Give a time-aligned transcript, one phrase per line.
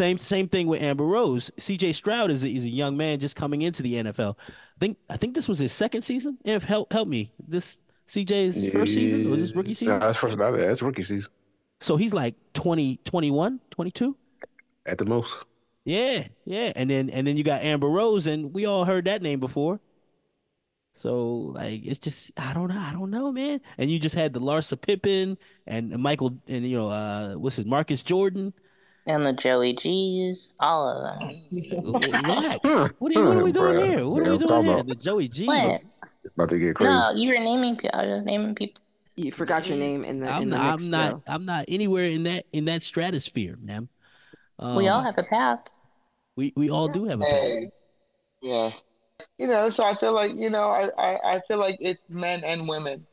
[0.00, 1.50] Same same thing with Amber Rose.
[1.58, 1.92] C.J.
[1.92, 4.34] Stroud is a, is a young man just coming into the NFL.
[4.48, 6.38] I think I think this was his second season.
[6.42, 10.00] If help help me, this C.J.'s first season was his rookie season.
[10.00, 10.38] that's first.
[10.38, 11.28] That's rookie season
[11.80, 14.16] So he's like 20, 21, 22.
[14.86, 15.34] at the most.
[15.84, 16.72] Yeah, yeah.
[16.76, 19.80] And then and then you got Amber Rose, and we all heard that name before.
[20.94, 23.60] So like it's just I don't know, I don't know, man.
[23.76, 25.36] And you just had the Larsa Pippen
[25.66, 28.54] and Michael and you know uh what's his Marcus Jordan.
[29.10, 31.42] And the Joey G's, all of them.
[31.52, 32.58] Relax.
[32.64, 33.86] What are, what are we doing bruh.
[33.88, 34.06] here?
[34.06, 34.74] What Yeah, are we I'm doing talking here?
[34.74, 35.46] about- The Joey G's.
[35.48, 35.82] What?
[36.36, 36.92] About to get crazy.
[36.92, 37.98] No, you were naming people.
[37.98, 38.80] I was just naming people.
[39.16, 40.84] You forgot your name in the I'm in the not, mix.
[40.84, 41.32] I'm not though.
[41.32, 43.88] I'm not anywhere in that in that stratosphere, man.
[44.60, 45.70] Um, we all have a past.
[46.36, 47.70] we we all do have a Hey,
[48.42, 48.70] yeah.
[49.38, 52.44] You know, so I feel like you know, I I, I feel like it's men
[52.44, 53.04] and women.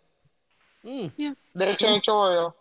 [0.86, 1.12] Mm.
[1.56, 2.56] They're territorial.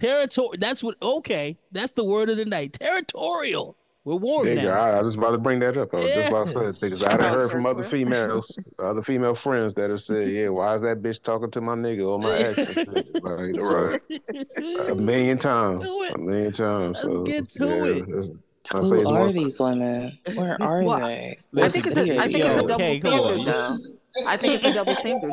[0.00, 0.56] Territory.
[0.58, 0.96] That's what.
[1.02, 2.74] Okay, that's the word of the night.
[2.74, 3.76] Territorial.
[4.04, 4.68] We're warm There you go.
[4.68, 4.80] now.
[4.80, 5.92] I, I was about to bring that up.
[5.92, 9.34] I was just about to say because I done heard from other females, other female
[9.34, 12.32] friends that have said, "Yeah, why is that bitch talking to my nigga or my
[12.34, 12.56] ex?"
[13.22, 14.88] like, right.
[14.88, 16.14] a million times, Do it.
[16.14, 16.98] a million times.
[17.02, 18.36] Let's so, get to yeah, it.
[18.70, 20.18] I say Who are more- these women?
[20.34, 21.38] Where are Well, they?
[21.60, 23.78] I think it's a, I think it's a double okay, come standard though.
[24.26, 25.32] I think it's a double standard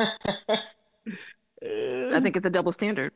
[0.00, 0.56] though.
[1.64, 2.04] Joey.
[2.12, 3.12] I uh, think it's a double standard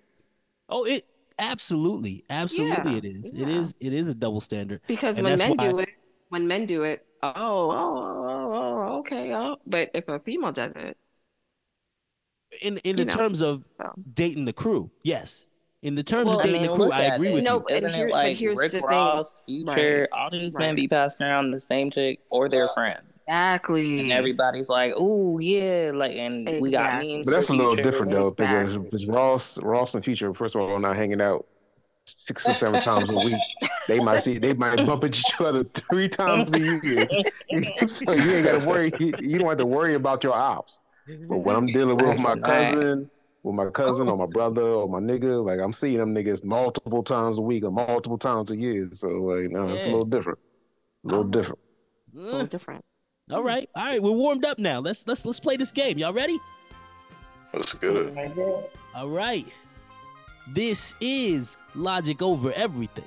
[0.69, 1.07] Oh, it
[1.39, 3.33] absolutely, absolutely, Yeah, it is.
[3.33, 3.47] It yeah.
[3.61, 3.75] is.
[3.81, 4.81] It is a double standard.
[4.87, 5.89] because And when men why- do it,
[6.29, 9.57] when men do it, oh, oh, oh, oh, okay, oh.
[9.67, 10.97] But if a female does it,
[12.61, 13.93] In in the know, terms of so.
[14.15, 15.47] dating the crew, yes.
[15.81, 17.35] In the terms Well, of I dating mean, the crew, I agree it.
[17.35, 17.67] with No, you.
[17.69, 19.25] and Isn't here- it like here's Rick the thing.
[19.47, 20.19] Future, Right.
[20.21, 20.67] all these Right.
[20.67, 23.08] men be passing around the same chick or their friends?
[23.29, 24.01] Exactly.
[24.01, 27.17] And everybody's like, "Oh yeah," like, and we got Exactly.
[27.17, 27.27] memes.
[27.27, 27.91] But that's a little Future.
[27.91, 28.85] different though, because Exactly.
[28.85, 31.47] because Ross, Ross and Future, first of all, are not hanging out
[32.05, 33.35] six or seven times a week.
[33.87, 37.07] They might see, they might bump into each other three times a year.
[37.87, 38.93] so you ain't got to worry.
[38.99, 40.81] You, you don't have to worry about your ops.
[41.07, 43.11] But when I'm dealing with my cousin,
[43.43, 47.03] with my cousin or my brother or my nigga, like I'm seeing them niggas multiple
[47.03, 48.89] times a week or multiple times a year.
[48.95, 50.39] So like, no, it's a little different.
[51.05, 51.59] A little different.
[52.15, 52.85] a little different.
[53.31, 53.47] All hmm.
[53.47, 54.03] right, all right.
[54.03, 54.81] We're warmed up now.
[54.81, 55.99] Let's let's let's play this game.
[55.99, 56.41] Y'all ready?
[57.53, 58.17] That's good.
[58.95, 59.47] All right.
[60.49, 63.05] This is logic over everything.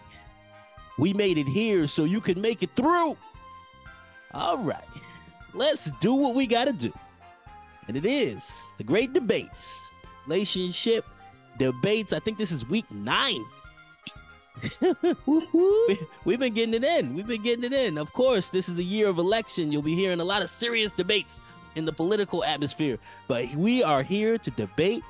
[0.97, 3.17] We made it here so you can make it through.
[4.33, 4.83] All right.
[5.53, 6.93] Let's do what we got to do.
[7.87, 9.91] And it is the great debates.
[10.27, 11.05] Relationship
[11.57, 12.13] debates.
[12.13, 13.43] I think this is week nine.
[15.25, 17.15] we, we've been getting it in.
[17.15, 17.97] We've been getting it in.
[17.97, 19.71] Of course, this is a year of election.
[19.71, 21.41] You'll be hearing a lot of serious debates
[21.75, 22.97] in the political atmosphere.
[23.27, 25.03] But we are here to debate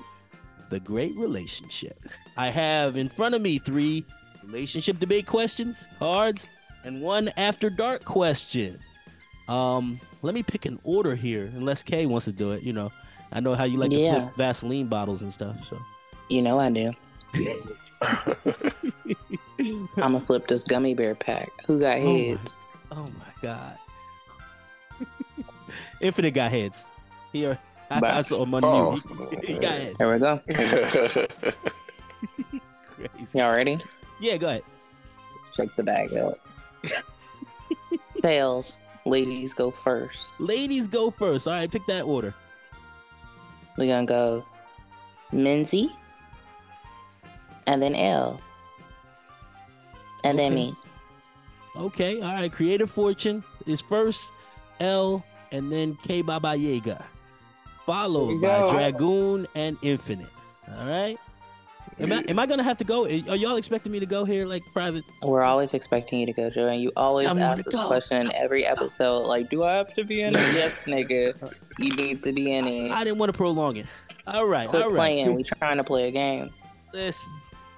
[0.70, 2.00] the great relationship.
[2.38, 4.06] I have in front of me three
[4.44, 6.48] relationship debate questions, cards,
[6.84, 8.80] and one after dark question.
[9.48, 12.64] Um, let me pick an order here, unless Kay wants to do it.
[12.64, 12.92] You know,
[13.34, 14.22] I know how you like to Yeah.
[14.22, 15.58] flip Vaseline bottles and stuff.
[15.70, 15.78] So
[16.30, 16.94] You know I do.
[19.98, 21.50] I'm gonna flip this gummy bear pack.
[21.66, 22.56] Who got Oh my- heads?
[22.92, 23.78] Oh my god.
[26.02, 26.88] Infinite got heads.
[27.32, 27.58] Here,
[27.90, 28.22] I, I Bah.
[28.24, 28.96] saw him on Oh.
[29.44, 29.96] He got heads.
[29.98, 30.40] Here we go.
[32.96, 33.40] Crazy.
[33.40, 33.78] Y'all ready?
[34.20, 34.64] Yeah, go ahead.
[35.54, 36.40] Check the bag out.
[38.22, 38.78] Tails.
[39.06, 40.30] Ladies go first.
[40.40, 41.48] Ladies go first.
[41.48, 42.34] All right, pick that order.
[43.78, 44.46] We're gonna go
[45.34, 45.92] Minzy.
[47.68, 48.40] And then L.
[50.24, 50.76] And then me.
[51.76, 52.52] Okay, all right.
[52.52, 54.32] Creative Fortune is first,
[54.80, 57.06] L, and then K Baba Yaga, There
[57.86, 58.70] followed by.
[58.72, 60.28] Dragoon and Infinite.
[60.78, 61.18] All right.
[62.00, 63.06] Am I, am I gonna have to go?
[63.06, 65.04] Are y'all expecting me to go here like private?
[65.22, 67.74] We're always expecting you to go, Joe, and you always Tell me when ask this
[67.76, 67.86] go.
[67.88, 69.26] question in every episode.
[69.28, 70.40] Like, do I have to be in it?
[70.54, 71.54] yes, nigga.
[71.78, 72.92] You need to be in it.
[72.92, 73.86] I didn't want to prolong it.
[74.26, 74.96] All right, Quit all right.
[74.96, 75.36] playing.
[75.36, 76.50] We trying to play a game.
[76.94, 77.32] Listen,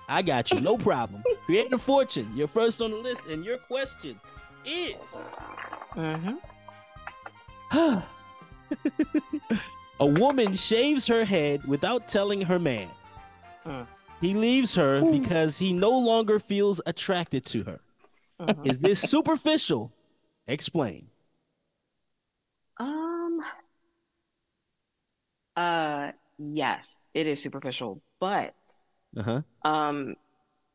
[0.08, 0.59] I got you.
[0.59, 1.24] No problem.
[1.46, 4.19] Creative Fortune, you're first on the list, and your question
[4.66, 5.18] is.
[5.95, 6.38] Mm-hmm.
[10.00, 12.89] a woman shaves her head without telling her man.
[13.66, 13.88] Mm.
[14.22, 17.80] He leaves her because he no longer feels attracted to her.
[18.39, 18.68] Mhm.
[18.68, 19.92] Is this superficial?
[20.48, 21.10] Explain.
[22.77, 23.42] Um.
[25.56, 26.12] Uh.
[26.39, 28.56] Yes, it is superficial, but
[29.15, 29.42] Uh huh.
[29.63, 30.15] um,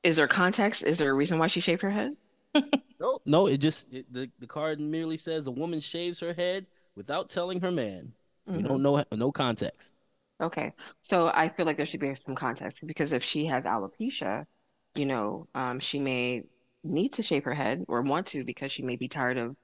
[0.03, 0.83] is there context?
[0.83, 2.17] Is there a reason why she shaved her head?
[3.01, 3.47] No, no.
[3.47, 7.61] It just it, the the card merely says a woman shaves her head without telling
[7.61, 8.13] her man.
[8.53, 8.69] We Mhm.
[8.69, 9.93] don't know no context.
[10.41, 14.47] Okay, so I feel like there should be some context because if she has alopecia,
[14.95, 16.45] you know, um, she may
[16.85, 19.57] need to shave her head or want to because she may be tired of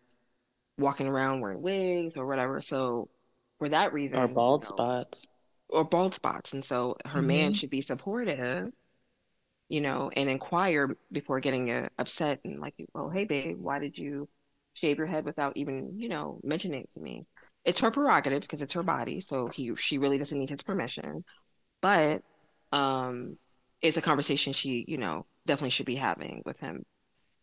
[0.79, 2.61] walking around wearing wigs or whatever.
[2.63, 3.09] So
[3.59, 5.27] for that reason, Or bald you know, spots.
[5.69, 6.53] Or bald spots.
[6.53, 7.57] And so her man Mhm.
[7.57, 8.71] should be supportive,
[9.69, 13.97] you know, and inquire before getting uh, upset and like, oh, hey, babe, why did
[13.97, 14.29] you
[14.75, 17.27] shave your head without even, you know, mentioning it to me?
[17.65, 21.25] It's her prerogative because it's her body, so he she really doesn't need his permission.
[21.81, 22.23] But
[22.73, 23.39] um,
[23.81, 26.85] it's a conversation she, you know, definitely should be having with him.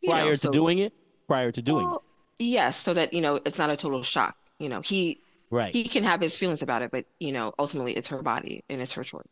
[0.02, 0.94] you know, Prior to so- doing it,
[1.28, 1.98] prior to doing it.
[2.40, 4.36] Yes, so that you know it's not a total shock.
[4.60, 5.22] You know, he
[5.52, 5.74] Right.
[5.76, 8.82] he can have his feelings about it, but you know, ultimately it's her body and
[8.82, 9.28] it's her choice.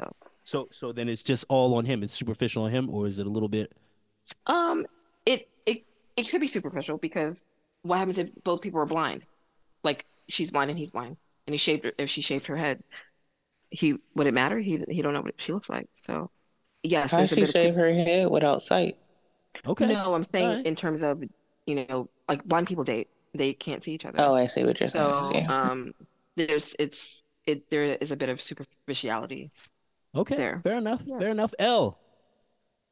[0.00, 0.14] So
[0.44, 2.02] so so then it's just all on him.
[2.02, 3.72] It's superficial on him, or is it a little bit?
[4.46, 4.86] Um,
[5.26, 5.84] it it
[6.16, 7.44] it could be superficial because
[7.82, 9.26] what happens if both people are blind?
[9.82, 11.16] Like she's blind and he's blind,
[11.46, 11.92] and he shaved her.
[11.98, 12.82] If she shaved her head,
[13.70, 14.58] he would it matter?
[14.58, 15.88] He he don't know what she looks like.
[15.96, 16.30] So
[16.82, 18.96] yes, How there's a she bit of her head without sight?
[19.66, 19.86] Okay.
[19.86, 20.14] no.
[20.14, 20.66] I'm saying Alright.
[20.66, 21.22] in terms of
[21.66, 24.16] you know like blind people date, they can't see each other.
[24.20, 25.10] Oh, I see what you're saying.
[25.10, 25.40] I So see.
[25.48, 25.92] um,
[26.36, 29.50] there's it's it there is a bit of superficiality.
[30.14, 30.36] Okay.
[30.36, 30.60] There.
[30.62, 31.02] Fair enough.
[31.04, 31.18] Yeah.
[31.18, 31.54] Fair enough.
[31.58, 31.98] L.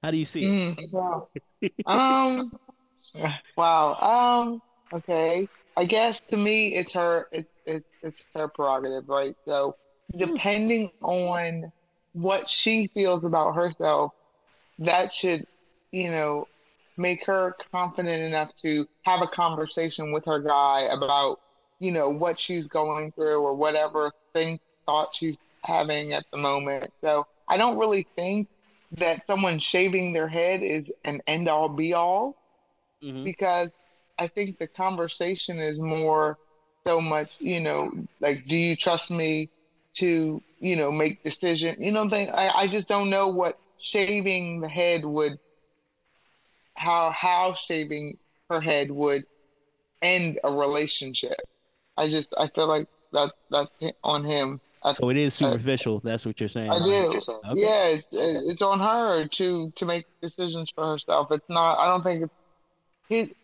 [0.02, 0.48] How do you see it?
[0.48, 1.28] Mm, wow.
[1.86, 2.52] um,
[3.56, 3.94] wow.
[3.94, 4.62] Um,
[4.92, 5.48] okay.
[5.76, 7.26] I guess to me, it's her.
[7.32, 9.34] It's it's it's her prerogative, right?
[9.44, 9.76] So,
[10.16, 11.72] depending on
[12.12, 14.12] what she feels about herself,
[14.78, 15.46] that should,
[15.90, 16.48] you know,
[16.96, 21.38] make her confident enough to have a conversation with her guy about,
[21.78, 26.90] you know, what she's going through or whatever thing thought she's having at the moment.
[27.02, 28.48] So, I don't really think
[28.98, 32.36] that someone shaving their head is an end all be all
[33.02, 33.24] Mhm.
[33.24, 33.70] because
[34.18, 36.38] I think the conversation is more
[36.86, 37.90] so much, you know,
[38.20, 39.50] like, do you trust me
[39.98, 41.76] to, you know, make decision?
[41.78, 42.30] You know, thing.
[42.30, 45.38] I, I just don't know what shaving the head would,
[46.76, 48.18] how how shaving
[48.50, 49.24] her head would
[50.02, 51.36] end a relationship.
[51.96, 53.70] I just I feel like that that's
[54.04, 54.60] on him.
[54.82, 56.00] I, So it is superficial.
[56.00, 56.70] That's what you're saying.
[56.70, 57.16] I do.
[57.16, 57.60] Okay.
[57.60, 61.28] Yeah, it's, it's on her to to make decisions for herself.
[61.30, 61.78] It's not.
[61.78, 62.32] I don't think it's.
[63.08, 63.34] He,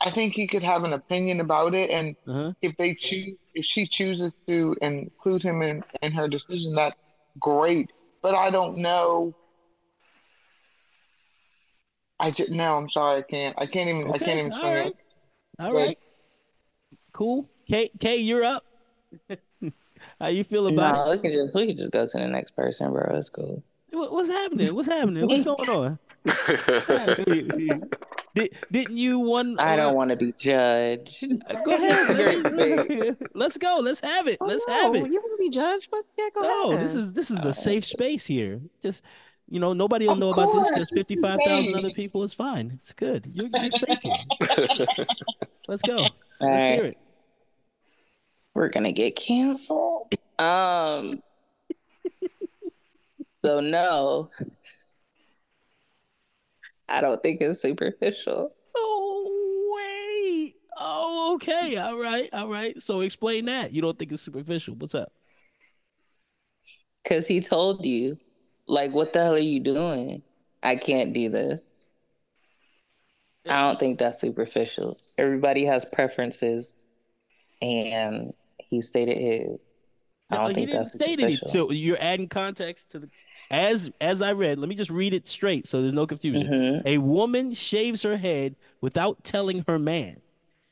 [0.00, 2.52] I think he could have an opinion about it, and Uh-huh.
[2.62, 6.96] if they choose, if she chooses to include him in in her decision, that's
[7.40, 7.90] great.
[8.22, 9.34] But I don't know.
[12.20, 12.76] I just no.
[12.76, 13.20] I'm sorry.
[13.20, 13.54] I can't.
[13.58, 14.12] I can't even.
[14.12, 14.86] I can't even all swing right.
[14.86, 14.96] it.
[15.60, 15.86] All Right.
[15.88, 15.98] right.
[17.12, 17.48] Cool.
[17.68, 18.64] K K, you're up.
[20.20, 22.52] How you feel about No, we can just we can just go to the next
[22.52, 23.16] person, bro.
[23.16, 23.62] It's cool.
[23.90, 24.74] What, what's happening?
[24.74, 25.26] What's happening?
[25.26, 25.98] What's going on?
[28.34, 29.58] Did, didn't you one?
[29.58, 31.24] I uh, don't want to be judged.
[31.64, 33.16] Go ahead.
[33.34, 33.78] Let's go.
[33.82, 34.38] Let's have it.
[34.40, 35.10] Oh, Let's no, have it.
[35.10, 36.84] You want to be judged, but yeah, go No, ahead.
[36.84, 38.60] this is this is the Uh, safe space here.
[38.82, 39.02] Just
[39.48, 40.68] you know, nobody will Of know about this.
[40.68, 42.22] course, Just fifty five thousand other people.
[42.24, 42.72] It's fine.
[42.80, 43.30] It's good.
[43.32, 45.06] You're, you're safe here.
[45.66, 45.98] Let's go.
[45.98, 46.10] All
[46.40, 46.98] Let's hear it.
[48.54, 50.14] we're gonna get canceled.
[50.38, 51.22] Um.
[53.44, 54.30] So no,
[56.88, 58.52] I don't think it's superficial.
[58.76, 59.74] Oh
[60.24, 60.54] wait.
[60.76, 61.76] Oh okay.
[61.76, 62.28] All right.
[62.32, 62.80] All right.
[62.82, 63.72] So explain that.
[63.72, 64.74] You don't think it's superficial?
[64.74, 65.12] What's up?
[67.06, 68.18] Cause he told you,
[68.68, 70.22] like, what the hell are you doing?
[70.62, 71.88] I can't do this.
[73.48, 74.98] I don't think that's superficial.
[75.16, 76.84] Everybody has preferences,
[77.62, 79.72] and he stated his.
[80.30, 81.48] I don't he think that's superficial.
[81.48, 83.08] So you're adding context to the
[83.50, 84.58] as as I read.
[84.58, 86.48] Let me just read it straight so there's no confusion.
[86.48, 86.82] Mhm.
[86.84, 90.20] A woman shaves her head without telling her man.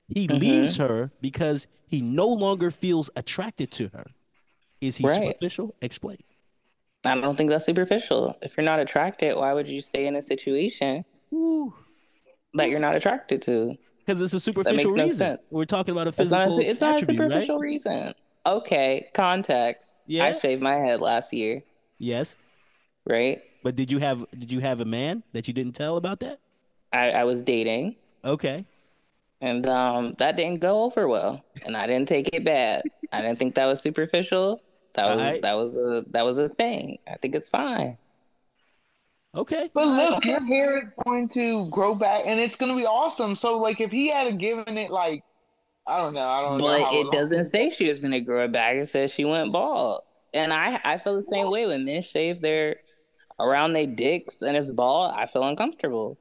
[0.09, 0.41] He Mhm.
[0.41, 4.09] leaves her because he no longer feels attracted to her.
[4.81, 5.23] Is he Right.
[5.23, 5.75] superficial?
[5.81, 6.19] Explain.
[7.07, 8.37] I don't think that's superficial.
[8.43, 11.05] If you're not attracted, why would you stay in a situation
[12.55, 13.77] that you're not attracted to?
[14.05, 15.17] Because it's a superficial no reason.
[15.19, 15.49] sense.
[15.51, 17.63] We're talking about a It's not, physical a, it's not a superficial right?
[17.63, 18.15] reason.
[18.45, 19.91] Okay, context.
[20.07, 20.27] Yeah.
[20.27, 21.63] I shaved my head last year,
[21.99, 22.37] Yes.
[23.05, 23.43] right?
[23.65, 26.39] But did you have did you have a man that you didn't tell about that?
[26.93, 28.65] I, I was dating, Okay.
[29.41, 32.83] and um, that didn't go over well, and I didn't take it bad.
[33.11, 34.63] I didn't think that was superficial.
[34.97, 35.43] That was Alright.
[35.43, 36.99] that was a that was a thing.
[37.07, 37.99] I think it's fine.
[39.35, 39.69] Okay.
[39.75, 43.37] But look, your hair is going to grow back, and it's going to be awesome.
[43.37, 45.25] So, like, if he had given it, like,
[45.87, 46.65] I don't know, I don't know.
[46.65, 48.77] But it doesn't say she was gonna grow it back.
[48.77, 50.03] It says she went bald,
[50.35, 52.77] and I I feel the same way when men shave their
[53.39, 55.13] around their dicks and it's bald.
[55.15, 56.19] I feel uncomfortable.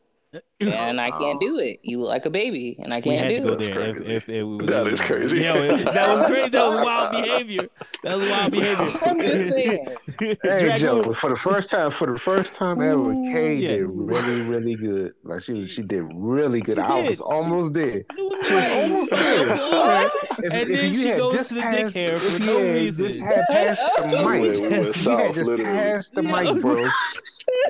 [0.59, 1.79] And I can't do it.
[1.83, 3.59] You look like a baby, and I can't had to do go it.
[3.59, 3.75] there.
[3.93, 4.13] That's If, crazy.
[4.15, 5.37] if, if, we That is crazy.
[5.41, 6.49] Yo, it- that was crazy.
[6.49, 7.69] That was wild behavior.
[8.03, 8.99] That was wild behavior.
[9.05, 9.87] I'm just saying.
[10.43, 13.67] Hey Joe, for the first time, for the first time ever, mm, Kay Yeah.
[13.69, 15.13] did really, really good.
[15.23, 16.75] Like she was, she did really good.
[16.77, 17.09] She I did.
[17.11, 17.97] was almost there.
[17.97, 18.83] It was She was right.
[18.83, 19.45] almost there.
[19.45, 22.19] they pulled her, If, And if then you she goes to the dick passed- hair
[22.19, 23.07] for no had reason.
[23.07, 24.25] Just had passed the We mic.
[24.25, 25.63] went- we went If you south, had just literally.
[25.63, 26.87] passed the mic, bro.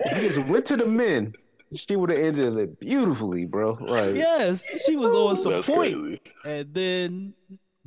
[0.05, 1.33] If you just went to the men.
[1.73, 3.73] She would have ended it beautifully, bro.
[3.73, 5.93] Like, Yes, she was on some That's points.
[5.93, 6.21] crazy.
[6.45, 7.33] And then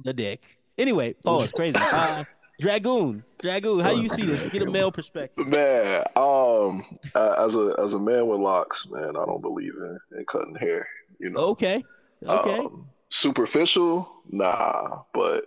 [0.03, 0.59] the dick.
[0.77, 1.79] Anyway, oh, it's crazy.
[1.93, 2.25] Uh,
[2.61, 4.49] Dragoon, Dragoon, how do you see this?
[4.49, 5.47] Get a male perspective.
[5.47, 9.99] Man, um, uh, as a as a man with locks, man, I don't believe in,
[10.19, 10.85] in cutting hair.
[11.21, 11.85] You know, Okay,
[12.27, 12.59] okay.
[12.59, 15.45] Um, superficial, nah, but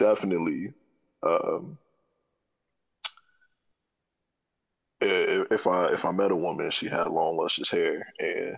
[0.00, 0.72] definitely,
[1.22, 1.78] um,
[4.64, 8.56] i- if I if I met a woman she had long luscious hair and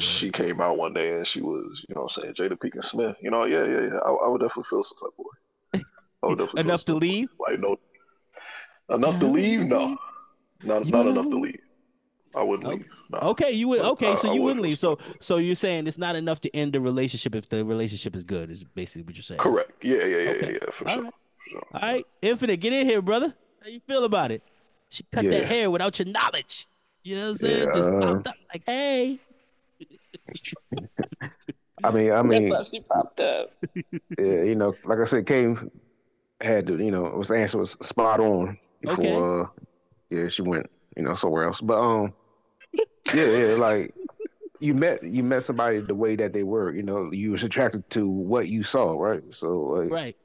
[0.00, 2.84] she came out one day and she was, you know, what I'm saying Jada Pinkett
[2.84, 5.84] Smith, you know, yeah, yeah, yeah, I, I would definitely feel some type of way.
[6.22, 7.28] I would definitely Enough to some type of leave?
[7.38, 7.76] like no,
[8.94, 9.96] enough to leave, no,
[10.64, 11.10] not You not know?
[11.10, 11.60] enough to leave.
[12.34, 12.76] I wouldn't Okay.
[12.78, 12.88] leave.
[13.10, 13.18] No.
[13.30, 13.80] Okay, you would.
[13.80, 14.78] Okay, I- so you would wouldn't leave.
[14.78, 18.24] So, so you're saying it's not enough to end the relationship if the relationship is
[18.24, 18.50] good.
[18.50, 19.40] Is basically what you're saying.
[19.40, 19.72] Correct.
[19.82, 20.46] Yeah, yeah, yeah, Okay.
[20.52, 21.04] yeah, yeah, for All sure.
[21.04, 21.14] right.
[21.44, 21.62] For sure.
[21.72, 23.34] All right, Infinite, get in here, brother.
[23.66, 24.44] How you feel about it?
[24.90, 26.68] She cut that hair without your knowledge.
[27.02, 27.66] You know what I'm saying?
[27.66, 29.18] Yeah, Just popped up like, hey.
[31.82, 33.50] I mean, I mean, That's why she popped up.
[34.16, 35.68] yeah, you know, like I said, Kane
[36.40, 39.48] had to, you know, was answer was spot on before, uh,
[40.10, 41.60] yeah, she went, you know, somewhere else.
[41.60, 42.14] But um,
[42.72, 43.92] yeah, yeah, like
[44.60, 47.90] you met you met somebody the way that they were, you know, you was attracted
[47.90, 49.24] to what you saw, right?
[49.32, 50.16] So, like, Right.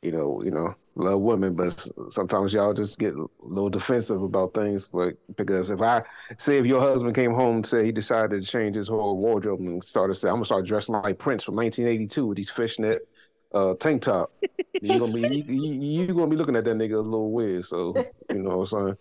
[0.00, 4.54] you know, you know, love women, but sometimes y'all just get a little defensive about
[4.54, 6.02] things, like because if I
[6.38, 9.60] say if your husband came home and said he decided to change his whole wardrobe
[9.60, 13.06] and started saying I'm gonna start dressing like Prince from 1982 with these fishnet
[13.54, 14.32] uh, tank top,
[14.82, 17.64] you gonna be you, you, you gonna be looking at that nigga a little weird.
[17.64, 17.94] So
[18.30, 18.96] you know what I'm saying?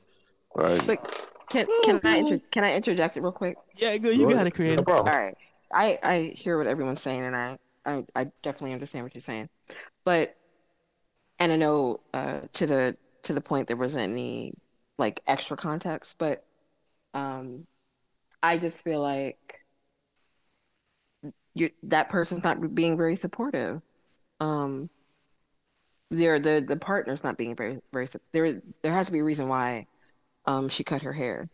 [0.56, 0.88] Right.
[0.88, 3.58] But can can I inter- can I interject it real quick?
[3.76, 4.16] Yeah, good.
[4.16, 4.48] You go got ahead.
[4.48, 4.88] it, creative.
[4.88, 4.94] No.
[4.96, 5.36] All right.
[5.74, 9.50] I I hear what everyone's saying, and I I, I definitely understand what you're saying,
[10.04, 10.36] but
[11.42, 14.54] and I know uh, to the to the point there wasn't any
[15.00, 16.46] like extra context, but
[17.14, 17.68] um,
[18.44, 19.60] I just feel like
[21.54, 23.82] you that person's not being very supportive.
[24.40, 24.90] Um,
[26.10, 28.62] there the the partner's not being very very there.
[28.84, 29.88] There has to be a reason why
[30.46, 31.50] um she cut her hair.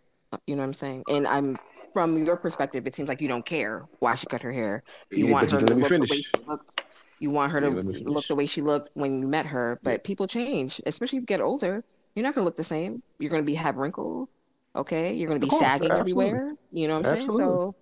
[0.47, 1.05] You know what I'm saying?
[1.09, 1.59] And I'm
[1.93, 4.83] from your perspective, it seems like you don't care why she cut her hair.
[5.15, 6.81] You Yeah, want her to look the way she looked.
[7.19, 8.07] You want her to Yeah, let me finish.
[8.07, 9.79] look the way she looked when you met her.
[9.83, 11.83] But people change, especially if you get older.
[12.15, 13.01] You're not gonna look the same.
[13.19, 14.33] You're gonna be have wrinkles.
[14.75, 16.25] Okay, you're gonna be course, sagging absolutely.
[16.25, 16.53] everywhere.
[16.71, 17.31] You know what I'm saying?
[17.31, 17.75] So,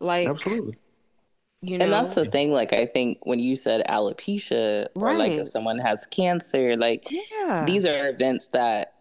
[0.00, 0.76] like, Absolutely.
[1.62, 5.32] you know, And that's the thing, like I think when you said alopecia or like
[5.32, 8.94] if someone has cancer, like yeah, these are events that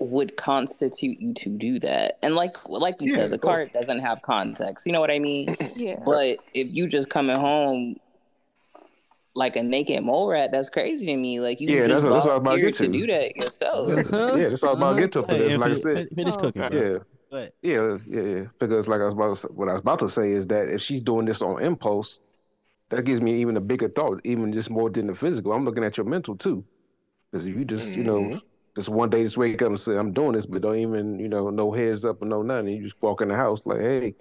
[0.00, 2.18] would constitute you to do that.
[2.22, 4.86] And like like we Yeah, said, the of card doesn't have context.
[4.86, 5.56] You know what I mean?
[5.76, 5.96] yeah.
[6.04, 7.96] But if you just coming home
[9.38, 11.40] like a naked mole rat, that's crazy to me.
[11.40, 12.92] Like you Yeah, just that's what- that's what I'm about to get to to.
[12.92, 13.88] do that yourself.
[14.12, 14.36] Uh-huh.
[14.36, 15.00] Yeah, that's all about Uh-huh.
[15.00, 15.22] get to.
[15.28, 16.72] Hey, Because like I said, fin- finish cooking, God.
[16.72, 16.80] bro.
[16.80, 16.98] yeah.
[17.30, 17.52] Go ahead.
[17.62, 18.44] Yeah, yeah, yeah.
[18.58, 20.80] Because like I was about to, what I was about to say is that if
[20.82, 22.20] she's doing this on impulse,
[22.90, 25.52] that gives me even a bigger thought, even just more than the physical.
[25.52, 26.64] I'm looking at your mental too.
[27.30, 28.40] Because if you just, you know, Mhm.
[28.76, 31.28] just one day just wake up and say I'm doing this, but don't even, you
[31.28, 34.14] know, no heads up or no nothing, you just walk in the house like, hey,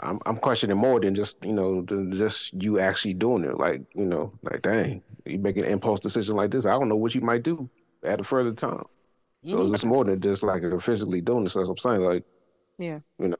[0.00, 3.58] I'm I'm questioning more than just, you know, than just you actually doing it.
[3.58, 6.66] Like, you know, like dang, you making an impulse decision like this.
[6.66, 7.68] I don't know what you might do
[8.04, 8.84] at a further time.
[9.48, 11.56] So it's more than just like physically doing this.
[11.56, 12.24] As I'm saying, like
[12.78, 12.98] Yeah.
[13.18, 13.36] you know,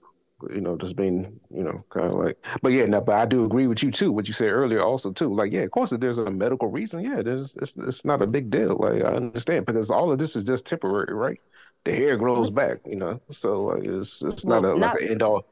[0.49, 2.39] you know, just being, you know, kind of like.
[2.63, 4.11] But yeah, no, but I do agree with you too.
[4.13, 5.33] What you said earlier, also too.
[5.35, 8.27] Like, yeah, of course, if there's a medical reason, yeah, there's it's it's not a
[8.27, 8.77] big deal.
[8.77, 11.41] Like I understand because all of this is just temporary, right?
[11.85, 12.51] The hair grows oh.
[12.53, 13.21] back, you know.
[13.33, 15.45] So like, it's it's not Well, a not- like an end all.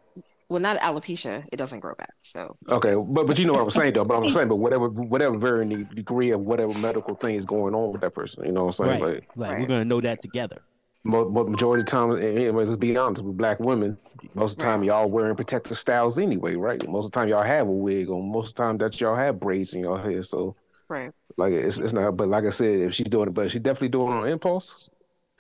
[0.49, 1.45] Well, not alopecia.
[1.51, 2.15] It doesn't grow back.
[2.23, 4.05] So Okay, but but you know what I'm saying though.
[4.05, 7.93] But I'm saying, but whatever whatever varying degree of whatever medical thing is going on
[7.93, 9.03] with that person, you know what I'm saying?
[9.03, 9.15] Right.
[9.15, 9.29] Like.
[9.37, 10.63] Like we're gonna know that together.
[11.05, 13.97] But, mo- majority of the time, and and let's be honest, with black women,
[14.35, 16.87] most of the time y'all wearing protective styles anyway, right?
[16.89, 18.31] Most of the time y'all have a wig on.
[18.31, 20.23] Most of the time that y'all have braids in your hair.
[20.23, 20.57] So
[20.89, 21.13] right.
[21.37, 22.17] like it's it's not.
[22.17, 24.89] But like I said, if she's doing it, but she's definitely doing it on impulse.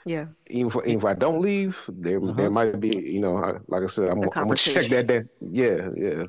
[0.06, 0.26] Yeah.
[0.48, 2.32] Even if, even if I don't leave, there Uh-huh.
[2.34, 5.08] there might be, you know, I, like I said, I'm, I'm gonna check that.
[5.08, 6.22] That yeah, yeah.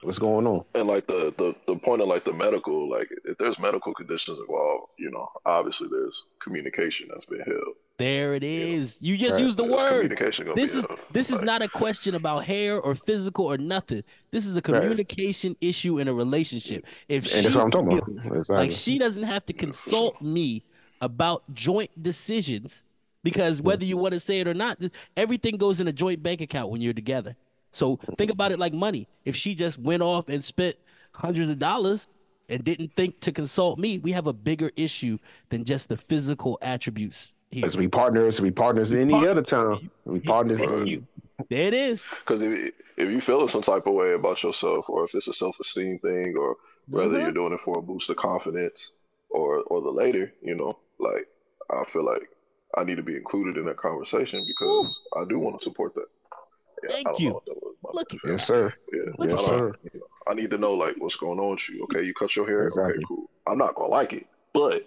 [0.00, 0.64] What's going on?
[0.74, 4.38] And like the, the the point of like the medical, like if there's medical conditions
[4.40, 7.74] involved, you know, obviously there's communication that's been held.
[7.98, 8.98] There it is.
[9.02, 9.42] You just Right.
[9.42, 10.00] use the This word.
[10.08, 13.44] Communication gonna This be is a- this is not a question about hair or physical
[13.44, 14.02] or nothing.
[14.30, 16.86] This is a communication issue in a relationship.
[17.08, 18.08] If And she that's what I'm talking about.
[18.08, 18.56] Exactly.
[18.56, 20.64] like she doesn't have to consult me
[21.02, 22.84] about joint decisions
[23.22, 24.78] because whether you want to say it or not,
[25.16, 27.36] everything goes in a joint bank account when you're together.
[27.70, 29.08] So think about it like money.
[29.24, 30.76] If she just went off and spent
[31.12, 32.08] hundreds of dollars
[32.48, 36.58] and didn't think to consult me, we have a bigger issue than just the physical
[36.60, 37.64] attributes here.
[37.64, 39.90] As we partners, we partners We any other time.
[40.04, 40.58] We partners.
[40.58, 41.06] Thank you.
[41.48, 42.02] There it is.
[42.24, 45.32] Because if if you feeling some type of way about yourself, or if it's a
[45.32, 46.56] self esteem thing, or
[46.88, 47.22] whether Uh-huh.
[47.24, 48.90] you're doing it for a boost of confidence,
[49.30, 51.26] or or the later, you know, like
[51.70, 52.28] I feel like
[52.76, 56.06] I need to be included in that conversation because I do want to support that.
[56.82, 57.28] Yeah, Thank I don't you.
[57.28, 57.74] know what that was.
[57.84, 58.72] My Look at Yes, sir.
[58.92, 59.72] Yeah, Look I, sir.
[59.92, 61.82] you know, I need to know like what's going on with you.
[61.84, 62.64] Okay, you cut your hair.
[62.66, 62.94] Exactly.
[62.94, 63.30] Okay, cool.
[63.46, 64.86] I'm not gonna like it, but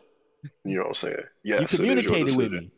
[0.63, 1.15] you know what I'm saying.
[1.44, 2.58] Yes, you it is your communicated with decision.
[2.65, 2.72] me.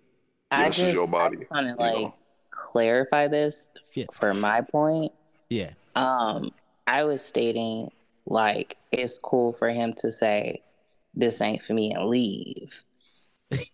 [0.51, 2.13] I This just, your body, I just want to like know.
[2.51, 4.05] clarify this Yeah.
[4.13, 5.11] for my point.
[5.49, 5.71] Yeah.
[5.95, 6.51] Um,
[6.85, 7.91] I was stating
[8.25, 10.61] like it's cool for him to say
[11.13, 12.83] this ain't for me and leave.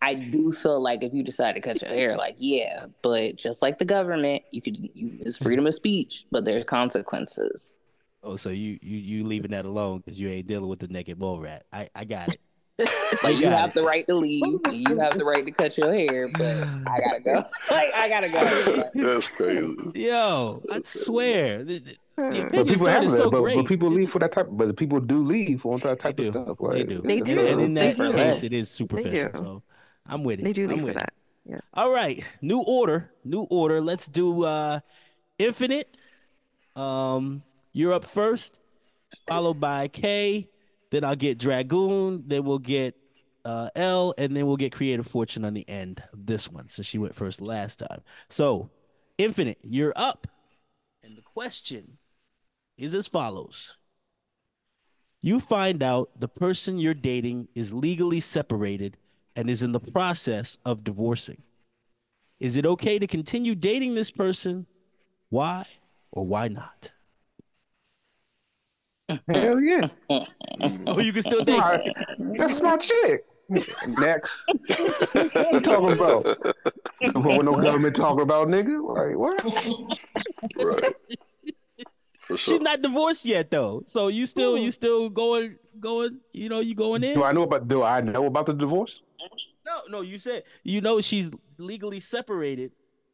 [0.02, 3.62] I do feel like if you decide to cut your hair, like yeah, but just
[3.62, 7.78] like the government, you could you, it's freedom of speech, but there's consequences.
[8.22, 11.20] Oh, so you you you leaving that alone because you ain't dealing with the naked
[11.20, 11.66] mole rat.
[11.74, 12.40] I I got it.
[13.22, 13.76] Like you have it.
[13.76, 17.00] the right to leave, and you have the right to cut your hair, but I
[17.00, 17.36] gotta go.
[17.72, 18.90] like I gotta go.
[18.96, 19.76] That's crazy.
[19.94, 21.64] Yo, I swear,
[22.16, 23.18] the, the- the But opinion people started have that.
[23.18, 23.56] so but, great.
[23.58, 24.48] but people leave for that type.
[24.52, 26.32] But people do leave for that type of do.
[26.32, 26.58] stuff.
[26.72, 27.02] They do.
[27.02, 27.40] They And- do.
[27.48, 28.12] And in They that do.
[28.14, 29.30] case, it is superficial.
[29.32, 29.38] do.
[29.38, 29.64] So
[30.06, 30.44] I'm with it.
[30.46, 31.14] They do I'm leave with for that.
[31.46, 31.60] Yeah.
[31.74, 33.82] All right, new order, new order.
[33.82, 34.80] Let's do uh
[35.40, 35.98] Infinite.
[36.76, 37.44] Um,
[37.74, 38.62] you're up first,
[39.28, 40.50] followed by K.
[40.92, 42.24] Then I'll get Dragoon.
[42.28, 42.96] Then we'll get
[43.46, 46.88] uh L, and then we'll get Creative Fortune on the end of this one, since
[46.88, 48.02] she went first last time.
[48.30, 48.70] So,
[49.18, 50.28] Infinite, you're up,
[51.04, 51.98] and the question
[52.78, 53.76] is as follows.
[55.22, 58.98] You find out the person you're dating is legally separated
[59.36, 61.42] and is in the process of divorcing.
[62.40, 64.66] Is it okay to continue dating this person?
[65.30, 65.66] Why
[66.12, 66.92] or why not?
[69.28, 69.88] Hell yeah.
[70.10, 71.60] Oh, you can still date.
[71.60, 71.96] Right.
[72.38, 73.26] That's my chick.
[73.88, 74.44] Next.
[74.48, 76.26] What you talking about?
[77.14, 78.82] What no government talking about, nigga?
[78.82, 79.44] Like what?
[80.58, 80.96] Right.
[82.34, 82.54] For sure.
[82.56, 83.84] She's not divorced yet though.
[83.86, 84.72] So you still you hmm.
[84.72, 87.14] still going going, you know, you going in?
[87.14, 87.68] Do I know about?
[87.68, 89.02] Do I know about the divorce?
[89.66, 92.72] No, no, you said you know she's legally separated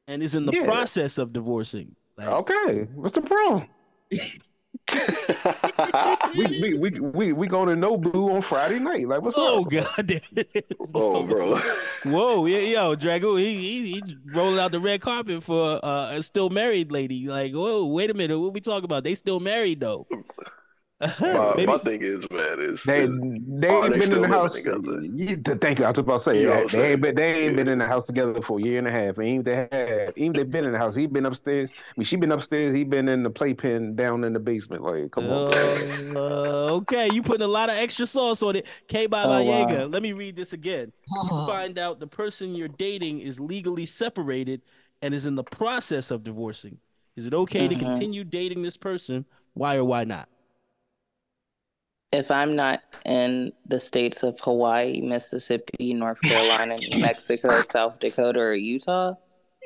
[0.08, 0.66] and is in the Yeah.
[0.66, 1.96] process of divorcing.
[2.18, 2.88] Like, Okay.
[2.96, 3.68] What's the problem?
[6.36, 9.08] We we we we, we going to Nobu on Friday night.
[9.08, 9.72] Like what's Oh up?
[9.72, 10.08] god.
[10.08, 10.68] damn it.
[10.94, 11.60] oh, bro.
[12.04, 16.24] Whoa, yeah, yo, Dragoon, he, he he rolling out the red carpet for uh, a
[16.24, 17.28] still married lady.
[17.28, 19.04] Like, whoa, wait a minute, what we talking about?
[19.04, 20.08] They still married though.
[21.22, 24.28] My, Maybe- my thing is, man, is, They is they ain't they been in the
[24.28, 24.54] house.
[24.54, 25.56] together?
[25.56, 25.86] Thank you.
[25.86, 26.72] I was about to say You know that.
[26.72, 28.92] they ain't been they ain't been in the house together for a year and a
[28.92, 29.18] half.
[29.18, 30.96] And even they had even they been in the house.
[30.96, 31.70] He been upstairs.
[31.72, 32.76] I mean, she been upstairs.
[32.76, 34.84] He been in the playpen down in the basement.
[34.84, 35.52] Like, come on.
[35.52, 36.18] man.
[36.18, 38.68] Uh, okay, you putting a lot of extra sauce on it.
[38.90, 39.74] K Baba Oh, Yaga.
[39.76, 39.86] wow.
[39.86, 40.92] Let me read this again.
[41.08, 44.62] You find out the person you're dating is legally separated
[45.02, 46.78] and is in the process of divorcing.
[47.16, 47.80] Is it okay to Mhm.
[47.80, 49.24] continue dating this person?
[49.54, 50.28] Why or why not?
[52.12, 58.40] If I'm not in the states of Hawaii, Mississippi, North Carolina, New Mexico, South Dakota,
[58.40, 59.14] or Utah,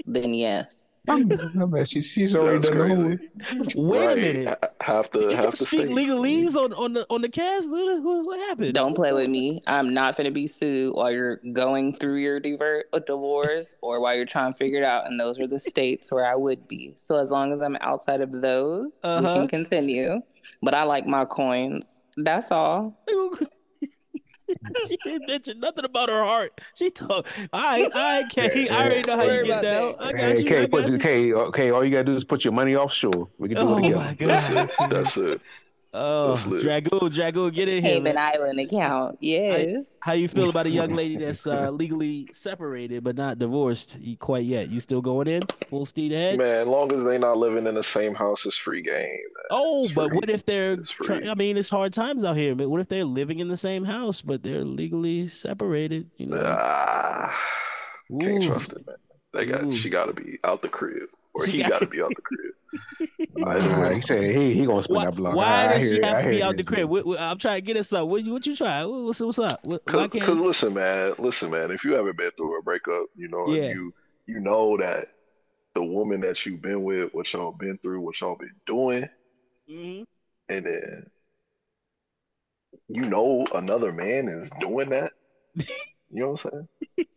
[0.05, 0.87] then yes.
[1.07, 3.17] I bet she, she's already that's done the
[3.49, 3.73] crazy.
[3.75, 3.89] whole.
[3.91, 4.47] Wait a minute.
[4.61, 5.93] Ha- Have to Did you have to speak stay.
[5.93, 7.69] legalese on, on the on the cast?
[7.69, 8.73] What, what, what happened?
[8.73, 9.61] Don't What's play with going me.
[9.67, 13.99] I'm not going to be sued while you're going through your diver- uh, divorce or
[13.99, 15.05] while you're trying to figure it out.
[15.07, 16.93] And those are the states where I would be.
[16.95, 19.33] So as long as I'm outside of those, we Uh-huh.
[19.33, 20.21] can continue.
[20.61, 22.02] But I like my coins.
[22.17, 23.03] That's all.
[24.87, 26.51] she didn't mention nothing about her heart.
[26.75, 27.27] She talk.
[27.51, 28.67] All right, all right, K.
[28.69, 29.95] I already know how you get down.
[29.97, 30.01] that.
[30.01, 30.43] I got Hey, you.
[30.43, 30.97] K, I put got you.
[30.99, 31.71] K, okay.
[31.71, 33.29] Uh, all you gotta do is put your money offshore.
[33.37, 33.95] We can do Oh it together.
[34.03, 34.69] my That's god.
[34.79, 34.89] it.
[34.89, 35.41] That's it.
[35.95, 36.61] Oh, That's lit.
[36.63, 37.93] Dragoon, Dragoon, get in here.
[37.93, 38.17] Cayman man.
[38.33, 39.17] Island account.
[39.19, 39.83] Yes.
[39.99, 44.43] How you feel about a young lady that's uh, legally separated but not divorced quite
[44.45, 44.69] yet?
[44.69, 46.39] You still going in full speed ahead?
[46.39, 49.19] Man, as long as they not living in the same house, it's free game.
[49.51, 50.17] Oh, It's but free.
[50.17, 50.73] what if they're?
[50.73, 52.55] It's Try- I mean, it's hard times out here.
[52.55, 56.09] But what if they're living in the same house but they're legally separated?
[56.17, 56.41] You know.
[56.43, 57.37] Ah,
[58.19, 58.47] can't Ooh.
[58.47, 58.95] trust it, man.
[59.33, 59.77] They got Ooh.
[59.77, 61.09] she got to be out the crib.
[61.33, 62.53] Or She he got- got to be out the crib.
[63.35, 65.35] Nah, he said he he gonna spin Why, that block.
[65.35, 66.89] why I- I does she hear- have I to be out the crib?
[66.89, 68.07] What, what- I'm trying to get us up.
[68.07, 68.83] What, you- what you try?
[68.85, 69.61] What- What's, what's up?
[69.63, 70.37] Because can't?
[70.41, 71.71] listen, man, listen, man.
[71.71, 73.69] If you haven't been through a breakup, you know, Yeah.
[73.73, 73.93] you
[74.27, 75.09] you know that
[75.75, 79.09] the woman that you've been with, what y'all been through, what y'all been doing,
[79.69, 80.05] Mhm.
[80.49, 81.09] and then
[82.87, 85.11] you know another man is doing that.
[86.15, 86.51] You know what I'm
[86.97, 87.07] saying?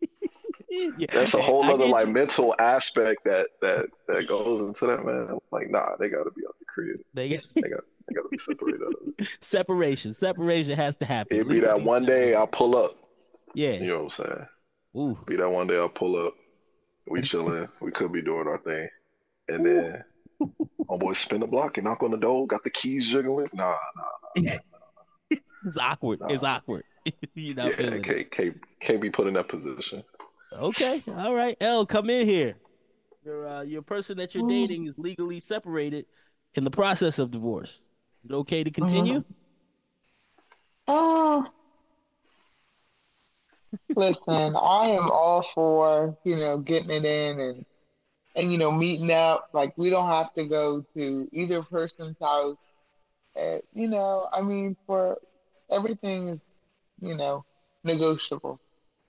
[0.99, 1.07] Yeah.
[1.13, 2.13] That's a whole other like you.
[2.13, 5.29] mental aspect that that that goes into that man.
[5.31, 7.01] I'm like, nah, they gotta be out the crib.
[7.15, 8.81] They get- They got they gotta be separated
[9.19, 9.29] it.
[9.41, 10.15] separation.
[10.15, 11.37] Separation has to happen.
[11.37, 12.97] It'd be that one day I'll pull up.
[13.55, 13.73] Yeah.
[13.73, 14.47] You know what I'm saying?
[14.97, 15.19] Ooh.
[15.27, 16.35] Be that one day I'll pull up.
[17.09, 17.69] We chilling.
[17.81, 18.89] We could be doing our thing.
[19.49, 20.05] And then
[20.89, 23.49] homeboy spin the block and knock on the door, got the keys jiggling.
[23.55, 23.75] Nah,
[24.37, 24.53] nah.
[25.67, 26.21] It's awkward.
[26.29, 26.85] It's awkward.
[27.35, 28.05] You're not Yeah, it.
[28.05, 30.05] can't, can't, can't be put in that position.
[30.57, 31.03] Okay.
[31.09, 31.57] All right.
[31.61, 32.57] L, come in here.
[33.25, 36.07] Your uh, your person that you're dating is legally separated
[36.55, 37.83] in the process of divorce.
[38.25, 39.23] Is it okay to continue?
[40.87, 41.43] Uh,
[43.97, 47.67] listen, I am all for, you know, getting it in and
[48.37, 49.49] and you know, meeting up.
[49.53, 52.57] Like we don't have to go to either person's house.
[53.37, 55.19] Uh, you know, I mean, for
[55.71, 56.41] everything is,
[57.01, 57.45] you know,
[57.85, 58.61] negotiable.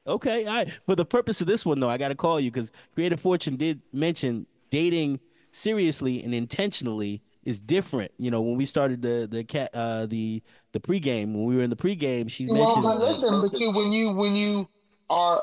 [0.08, 0.46] Okay.
[0.46, 0.72] All right.
[0.86, 3.56] For the purpose of this one, though, I got to call you because Creative Fortune
[3.58, 5.20] did mention dating
[5.52, 8.12] seriously and intentionally is different.
[8.18, 10.42] You know, when we started the the cat uh the
[10.74, 12.84] the pregame when we were in the pregame, she Well, mentioned.
[12.84, 14.68] but uh, listen, but you when you when you
[15.10, 15.42] are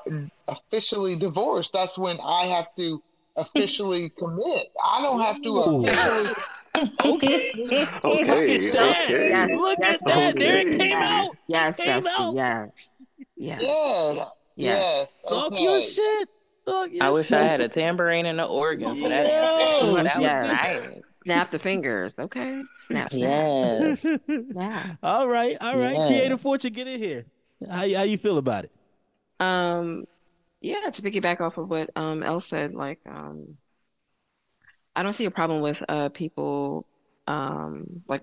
[0.48, 3.02] officially divorced, that's when I have to
[3.36, 4.66] officially commit.
[4.84, 6.28] I don't have to officially.
[6.28, 6.34] okay.
[7.04, 8.04] Okay, Look at that.
[8.04, 9.28] okay.
[9.30, 10.38] Yes, Look yes, at that.
[10.40, 10.78] There it okay.
[10.78, 11.36] came out.
[11.46, 12.34] Yes, Came Bestie, out.
[12.34, 13.06] yes.
[13.36, 13.60] Yeah.
[13.60, 14.24] Yeah.
[14.56, 14.76] Yeah.
[14.76, 15.08] Yes.
[15.28, 15.62] Talk Okay.
[15.62, 16.28] your shit.
[16.66, 19.26] Talk your I wish I had a tambourine and an organ for that.
[19.26, 20.20] Yo, answer.
[20.20, 20.46] that yes.
[20.46, 21.02] nice.
[21.24, 22.62] Snap the fingers, okay?
[22.80, 23.98] Snap, snap.
[24.02, 24.04] Yes.
[24.54, 24.96] Yeah.
[25.02, 25.96] all right, all right.
[25.96, 26.06] Yeah.
[26.06, 27.24] Creative Fortune, get in here.
[27.66, 28.72] How, how you feel about it?
[29.40, 30.04] Um,
[30.60, 33.56] yeah, to piggyback off of what um Elle said, like um,
[34.94, 36.86] I don't see a problem with uh people
[37.26, 38.22] um like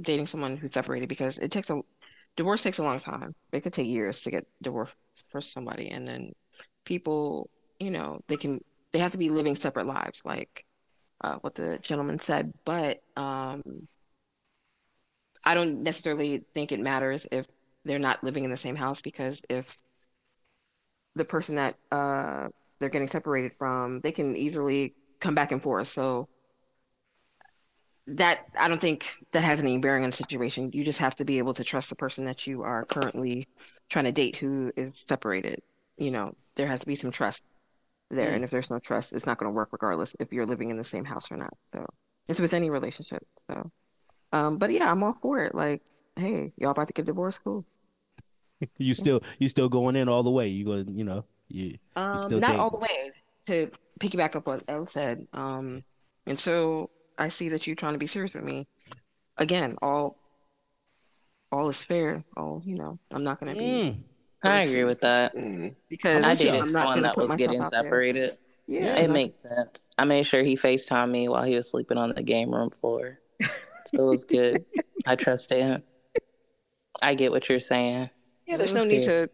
[0.00, 1.80] dating someone who's separated because it takes a
[2.36, 3.34] divorce takes a long time.
[3.52, 4.94] It could take years to get divorced
[5.30, 6.32] for somebody, and then
[6.84, 8.60] people, you know, they can
[8.92, 10.64] they have to be living separate lives, like
[11.22, 12.52] uh, what the gentleman said.
[12.64, 13.62] But um,
[15.44, 17.46] I don't necessarily think it matters if
[17.84, 19.66] they're not living in the same house because if
[21.14, 22.48] the person that uh
[22.80, 25.88] they're getting separated from, they can easily come back and forth.
[25.92, 26.28] So
[28.06, 30.70] that I don't think that has any bearing on the situation.
[30.72, 33.48] You just have to be able to trust the person that you are currently
[33.88, 35.62] trying to date who is separated.
[35.96, 37.42] You know, there has to be some trust
[38.10, 38.32] there.
[38.32, 40.76] And if there's no trust, it's not going to work regardless if you're living in
[40.76, 41.54] the same house or not.
[41.72, 41.86] So
[42.28, 43.26] it's with any relationship.
[43.50, 43.70] So,
[44.32, 45.54] um, but yeah, I'm all for it.
[45.54, 45.82] Like,
[46.16, 47.40] hey, y'all about to get divorced?
[47.44, 47.64] Cool.
[48.78, 50.48] You still you still going in all the way.
[50.48, 52.60] You go, you know, you Um, not dating.
[52.60, 53.10] all the way.
[53.46, 55.82] To piggyback up what Elle said, um,
[56.26, 58.66] until I see that you're trying to be serious with me,
[59.36, 60.18] again, all
[61.52, 62.24] all is fair.
[62.36, 64.02] All you know, I'm not gonna be Mm.
[64.42, 65.34] I agree with that.
[65.34, 65.74] Mm.
[65.88, 66.50] because I with you.
[66.52, 68.36] dated someone that was getting separated.
[68.66, 69.88] Yeah, It makes sense.
[69.96, 73.20] I made sure he FaceTimed me while he was sleeping on the game room floor.
[73.40, 73.48] So
[73.92, 74.64] it was good.
[75.06, 75.82] I trusted him.
[77.02, 78.10] I get what you're saying.
[78.46, 78.56] yeah.
[78.58, 79.28] There's no need to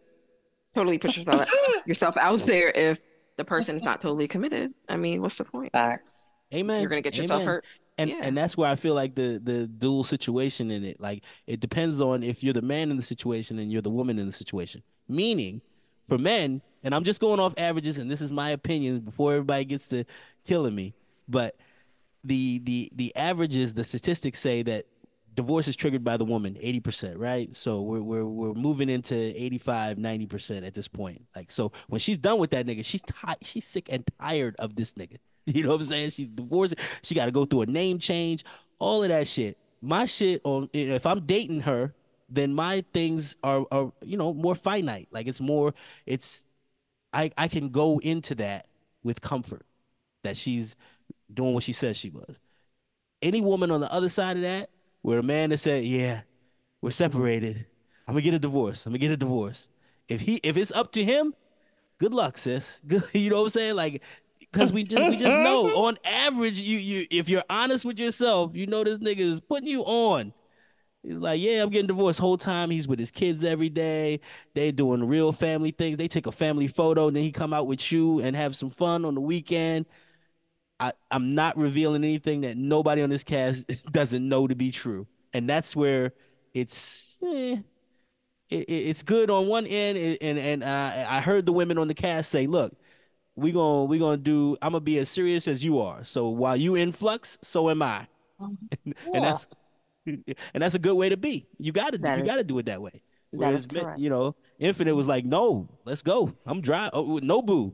[0.75, 1.49] totally put yourself
[1.85, 2.99] yourself out there if
[3.37, 4.73] the person is not totally committed.
[4.87, 5.71] I mean, what's the point?
[5.73, 6.20] Facts.
[6.53, 6.81] Amen.
[6.81, 7.47] You're gonna get yourself Amen.
[7.47, 7.65] hurt.
[7.97, 8.19] And Yeah.
[8.21, 10.99] and that's where I feel like the the dual situation in it.
[10.99, 14.17] Like it depends on if you're the man in the situation and you're the woman
[14.19, 14.81] in the situation.
[15.07, 15.61] Meaning,
[16.07, 19.65] for men, and I'm just going off averages, and this is my opinion before everybody
[19.65, 20.05] gets to
[20.45, 20.93] killing me.
[21.27, 21.57] But
[22.23, 24.85] the the the averages, the statistics say that
[25.33, 29.95] divorce is triggered by the woman 80% right so we're we're, we're moving into 85
[29.95, 33.65] 90% at this point like so when she's done with that nigga she's ti- she's
[33.65, 37.25] sick and tired of this nigga you know what i'm saying she's divorced she got
[37.25, 38.43] to go through a name change
[38.79, 41.93] all of that shit my shit on if i'm dating her
[42.29, 45.73] then my things are are you know more finite like it's more
[46.05, 46.45] it's
[47.13, 48.67] i i can go into that
[49.03, 49.65] with comfort
[50.23, 50.75] that she's
[51.33, 52.39] doing what she says she was
[53.21, 54.69] any woman on the other side of that
[55.01, 56.21] where a man that said, "Yeah,
[56.81, 57.65] we're separated.
[58.07, 58.85] I'm gonna get a divorce.
[58.85, 59.69] I'm gonna get a divorce."
[60.07, 61.33] If he, if it's up to him,
[61.97, 62.81] good luck, sis.
[62.85, 63.75] Good, you know what I'm saying?
[63.75, 64.01] Like,
[64.51, 68.51] because we just we just know on average, you you if you're honest with yourself,
[68.55, 70.33] you know this nigga is putting you on.
[71.03, 72.19] He's like, yeah, I'm getting divorced.
[72.19, 74.19] Whole time he's with his kids every day.
[74.53, 75.97] They doing real family things.
[75.97, 78.69] They take a family photo, and then he come out with you and have some
[78.69, 79.87] fun on the weekend.
[80.79, 85.07] I, I'm not revealing anything that nobody on this cast doesn't know to be true,
[85.33, 86.13] and that's where
[86.53, 87.57] it's eh,
[88.49, 91.93] it, it's good on one end, and and I, I heard the women on the
[91.95, 92.75] cast say, "Look,
[93.41, 94.57] we gonna we gonna do.
[94.61, 96.03] I'm gonna be as serious as you are.
[96.03, 98.07] So while you in flux, so am I,
[98.39, 98.55] mm-hmm.
[98.85, 99.47] and, and that's
[100.05, 100.23] and
[100.63, 101.47] that's a good way to be.
[101.57, 103.01] You got to That you is- got to do it that way.
[103.31, 103.97] Whereas, is correct.
[103.99, 106.33] you know, Infinite was like, "No, let's go.
[106.45, 106.89] I'm dry.
[106.91, 107.73] Oh, no boo."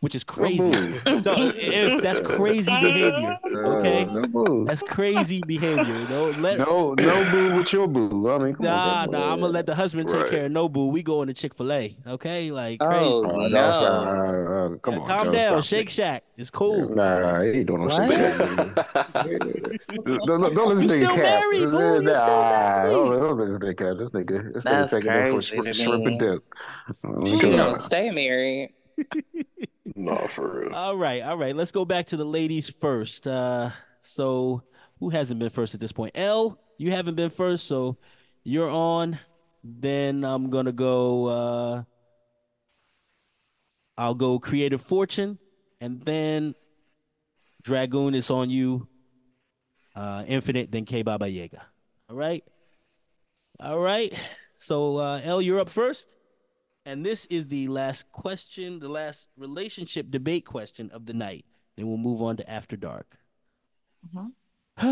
[0.00, 0.58] Which is crazy.
[0.58, 1.00] boo.
[1.24, 3.36] No, if that's crazy behavior.
[3.54, 4.64] Okay, Uh, no boo.
[4.66, 5.94] that's crazy behavior.
[5.94, 8.28] You know, let No, no boo with your boo.
[8.30, 9.10] I mean, come Nah, on.
[9.12, 10.30] nah, I'm gonna let the husband take Right.
[10.30, 10.88] care of no boo.
[10.88, 12.50] We going to Chick Fil A, okay?
[12.50, 13.04] Like crazy.
[13.04, 13.48] Oh, Oh, no.
[13.48, 13.66] no.
[13.66, 15.06] Uh, uh, come Yeah, on.
[15.08, 15.52] calm down.
[15.62, 15.90] stop Shake.
[15.90, 16.88] Shack, it's cool.
[16.94, 18.08] Nah, he ain't doing no What?
[18.08, 18.36] shake shack.
[20.04, 21.40] don't, don't, don't listen You to your still cap.
[21.40, 22.02] married, boo.
[22.02, 22.92] You still married.
[22.92, 23.98] Don't, don't listen to your cap.
[23.98, 26.44] This nigga, this That's nigga taking up for crazy to shrimp, shrimp and dip.
[27.04, 28.74] Mm, She come gonna stay married.
[29.96, 30.74] no, for real.
[30.74, 31.54] All right, all right.
[31.54, 33.26] Let's go back to the ladies first.
[33.26, 34.62] Uh, so
[35.00, 36.12] who hasn't been first at this point?
[36.14, 37.96] L, you haven't been first, so
[38.44, 39.18] you're on.
[39.62, 41.26] Then I'm gonna go.
[41.26, 41.82] Uh,
[43.98, 45.38] I'll go creative fortune,
[45.80, 46.54] and then
[47.62, 48.88] Dragoon is on you.
[49.94, 51.62] Uh, Infinite, then K Baba Yaga.
[52.08, 52.44] All right,
[53.60, 54.12] all right.
[54.56, 56.15] So uh, L, you're up first.
[56.86, 61.44] And this is the last question, the last relationship debate question of the night.
[61.76, 63.18] Then we'll move on to After Dark.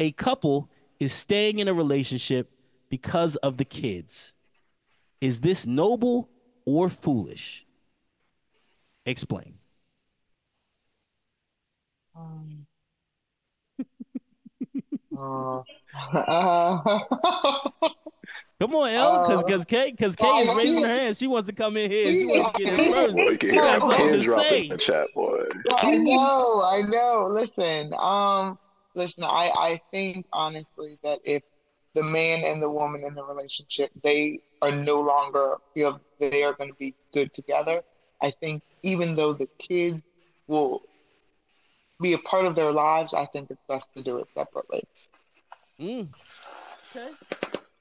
[0.00, 2.52] a couple is staying in a relationship
[2.88, 4.34] because of the kids.
[5.20, 6.30] Is this noble
[6.64, 7.66] or foolish?
[9.04, 9.54] Explain.
[12.14, 12.66] Um,
[15.18, 15.62] uh,
[16.16, 16.98] uh,
[18.60, 21.16] Come on, L, because Uh, because Kay because Kay oh, is my raising her hand.
[21.16, 22.12] She wants to come in here.
[22.12, 23.16] She wants to get in first.
[23.16, 24.62] Boy, can You got hear, something can to say.
[24.64, 25.44] in the chat, boy.
[25.78, 27.26] I know, I know.
[27.30, 28.58] Listen, um,
[28.94, 31.42] listen, I, I think honestly that if
[31.94, 36.52] the man and the woman in the relationship, they are no longer feel they are
[36.52, 37.80] going to be good together,
[38.20, 40.02] I think even though the kids
[40.48, 40.82] will
[41.98, 44.84] be a part of their lives, I think it's best to do it separately.
[45.80, 46.08] Mm.
[46.94, 47.08] Okay.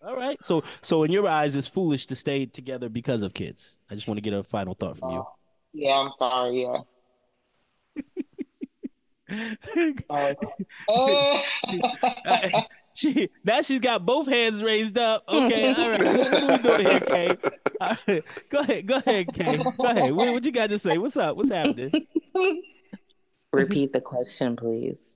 [0.01, 0.41] All right.
[0.43, 3.77] So so in your eyes, it's foolish to stay together because of kids.
[3.89, 5.25] I just want to get a final thought from you.
[5.73, 6.77] Yeah, I'm sorry, yeah.
[10.09, 10.33] Uh,
[12.25, 12.61] uh,
[12.93, 15.23] she now she's got both hands raised up.
[15.29, 16.03] Okay, all right.
[16.03, 17.37] What, what are we doing here, Kay?
[17.79, 18.23] All right.
[18.49, 19.57] Go ahead, go ahead, Kay.
[19.57, 20.13] Go ahead.
[20.13, 20.97] What, what you got to say?
[20.97, 21.37] What's up?
[21.37, 22.07] What's happening?
[23.53, 25.15] Repeat the question, please.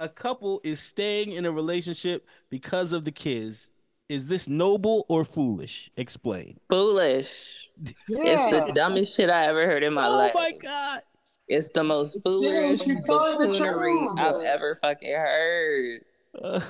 [0.00, 3.70] A couple is staying in a relationship because of the kids.
[4.12, 5.90] Is this noble or foolish?
[5.96, 6.60] Explain.
[6.68, 7.70] Foolish.
[7.82, 10.32] It's the dumbest shit I ever heard in my oh life.
[10.34, 11.00] Oh my god.
[11.48, 14.06] It's the most foolish she's buffoonery.
[14.18, 16.00] I've ever fucking heard.
[16.42, 16.60] Uh,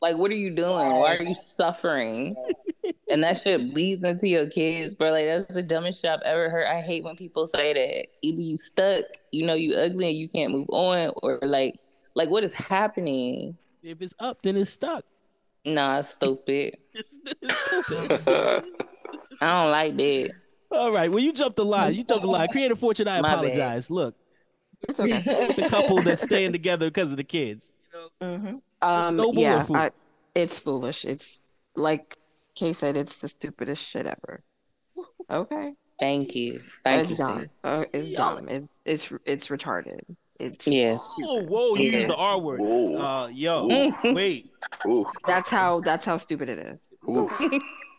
[0.00, 0.92] Like, what are you doing?
[0.92, 2.36] Why are you suffering?
[3.10, 5.10] And that shit bleeds into your kids, bro.
[5.10, 6.68] Like, that's the dumbest shit I've ever heard.
[6.68, 8.06] I hate when people say that.
[8.22, 11.80] Either you stuck, you know you ugly and you can't move on, or like,
[12.14, 13.58] like what is happening?
[13.82, 15.04] if it's up, then it's stuck.
[15.74, 16.76] Nah, stupid.
[16.94, 18.22] It's, it's stupid.
[19.40, 20.30] I don't like that.
[20.72, 21.10] All right.
[21.10, 21.94] Well, you jumped the line.
[21.94, 22.48] You jumped the line.
[22.48, 23.34] Creative Fortune, I My bad.
[23.44, 23.88] apologize.
[23.90, 24.16] Look,
[24.88, 25.22] It's okay.
[25.56, 27.76] the couple that's staying together because of the kids.
[28.20, 28.56] Mm-hmm.
[28.82, 29.90] Um, noble yeah, I,
[30.34, 31.04] it's foolish.
[31.04, 31.42] It's
[31.76, 32.16] like
[32.56, 34.42] Kay said, it's the stupidest shit ever.
[35.30, 36.62] Okay, Thank you.
[36.84, 37.16] Thank it's you.
[37.16, 37.40] dumb.
[37.40, 37.48] sis.
[37.64, 38.18] Uh, it's Yeah.
[38.18, 38.48] dumb.
[38.48, 40.00] It, it's it's retarded.
[40.38, 41.16] It's Yes.
[41.24, 41.98] Oh, whoa, you Yeah.
[41.98, 42.60] used the R word.
[42.60, 42.96] Whoa.
[42.96, 43.94] Uh, yo, Ooh.
[44.14, 44.52] wait.
[44.86, 45.06] Ooh.
[45.26, 46.80] that's how that's how stupid it is.
[47.08, 47.30] Ooh.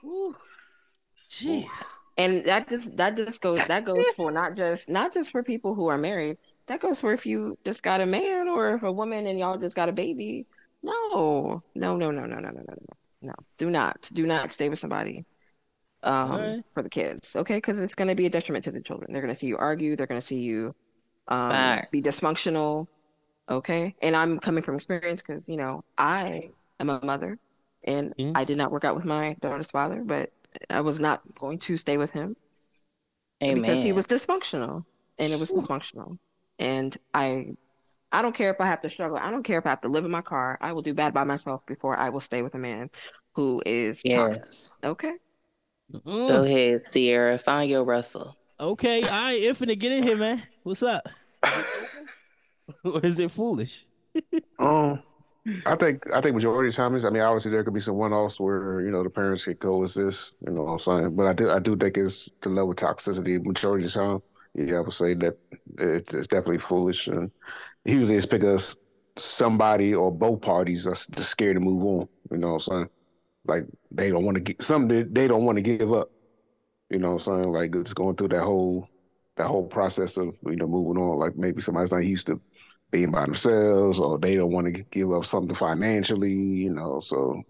[0.03, 0.35] Ooh.
[1.31, 1.99] Jeez.
[2.17, 5.75] And that just that just goes that goes for not just not just for people
[5.75, 6.37] who are married.
[6.67, 9.57] That goes for if you just got a man or if a woman and y'all
[9.57, 10.45] just got a baby.
[10.83, 12.75] No, no, no, no, no, no, no, no, no.
[13.21, 15.25] No, do not, do not stay with somebody
[16.03, 16.61] um, Alright.
[16.71, 17.55] for the kids, okay?
[17.55, 19.11] Because it's going to be a detriment to the children.
[19.11, 19.95] They're going to see you argue.
[19.97, 20.73] They're going to see you
[21.29, 22.87] um, be dysfunctional,
[23.49, 23.95] okay?
[24.01, 27.37] And I'm coming from experience because you know I am a mother,
[27.83, 28.31] and Yeah.
[28.35, 30.31] I did not work out with my daughter's father, but
[30.69, 32.35] I was not going to stay with him
[33.41, 33.61] Amen.
[33.61, 34.83] because he was dysfunctional
[35.17, 36.17] and it was dysfunctional
[36.57, 37.45] and i
[38.11, 39.87] i don't care if i have to struggle i don't care if i have to
[39.87, 42.55] live in my car i will do bad by myself before i will stay with
[42.55, 42.89] a man
[43.35, 44.43] who is toxic
[44.83, 45.13] okay
[45.91, 46.27] Mm.
[46.27, 47.39] Go ahead, Ciara.
[47.39, 48.37] Find your Russell.
[48.59, 50.43] Okay, all right, Infinite, get in here, man.
[50.61, 51.07] What's up?
[52.83, 53.85] Or is it foolish?
[54.59, 55.01] Um,
[55.65, 57.79] I think I think majority of the time is I mean obviously there could be
[57.79, 61.15] some one offs where you know the parents could coexist, you know what I'm saying.
[61.15, 64.21] But I do I do think it's the level of toxicity majority of the time.
[64.53, 65.37] yeah, I would say that
[65.77, 67.31] it's, it's definitely foolish, and
[67.85, 68.75] usually it's because
[69.17, 72.09] somebody or both parties are just scared to move on.
[72.31, 72.89] You know what I'm saying?
[73.45, 76.11] Like they don't want to get something they don't want to give up.
[76.89, 77.53] You know what I'm saying?
[77.53, 78.87] Like it's going through that whole
[79.39, 81.17] that whole process of you know moving on.
[81.17, 82.41] Like maybe somebody's not used to
[82.91, 86.33] being by themselves, or they don't want to give up something financially.
[86.33, 87.41] You know, so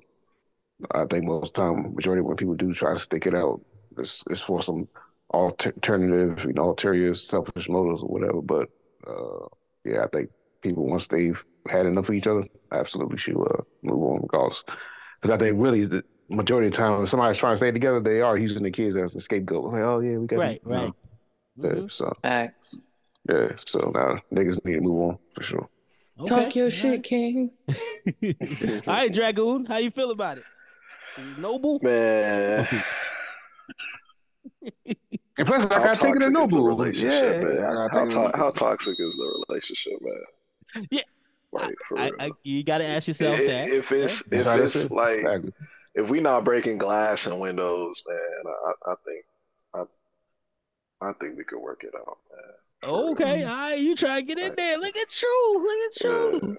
[0.92, 3.62] I think most time, majority of when people do try to stick it out,
[3.98, 4.88] it's, it's for some
[5.34, 8.42] alternative, you know, ulterior selfish motives or whatever.
[8.42, 8.70] But
[9.08, 9.48] uh,
[9.84, 10.30] yeah, I think
[10.62, 14.64] people once they've had enough of each other, absolutely should uh, move on because
[15.22, 18.00] because I think really the majority of the time, when somebody's trying to stay together,
[18.00, 19.74] they are using the kids as a scapegoat.
[19.74, 20.96] Like, oh yeah, we got Right, know.
[21.60, 21.78] Right.
[21.78, 22.80] Yeah, so Facts.
[23.30, 25.70] yeah, so now niggas need to move on for sure.
[26.28, 27.52] Talk your all shit, King.
[27.70, 27.76] all
[28.88, 30.44] right, Dragoon, how you feel about it
[31.38, 31.80] noble?
[31.82, 32.68] Man,
[35.38, 36.64] And plus, I how got taken toxic a noble.
[36.66, 37.64] relationship, Yeah, man?
[37.66, 40.88] I got How, to- how toxic is the relationship, man?
[40.92, 41.02] Yeah.
[41.52, 42.14] Like for I, real.
[42.20, 43.70] I, you got to ask yourself if, that.
[43.70, 45.24] if it's That's if it's like
[45.96, 49.29] if we not breaking glass and windows, man, I, I think I
[51.02, 52.54] I think we could work it out, man.
[52.82, 53.48] For Okay, real.
[53.50, 54.78] all right, you try to get in there.
[54.78, 55.62] Look at you.
[55.64, 56.42] Look at Yeah, you.
[56.42, 56.56] man.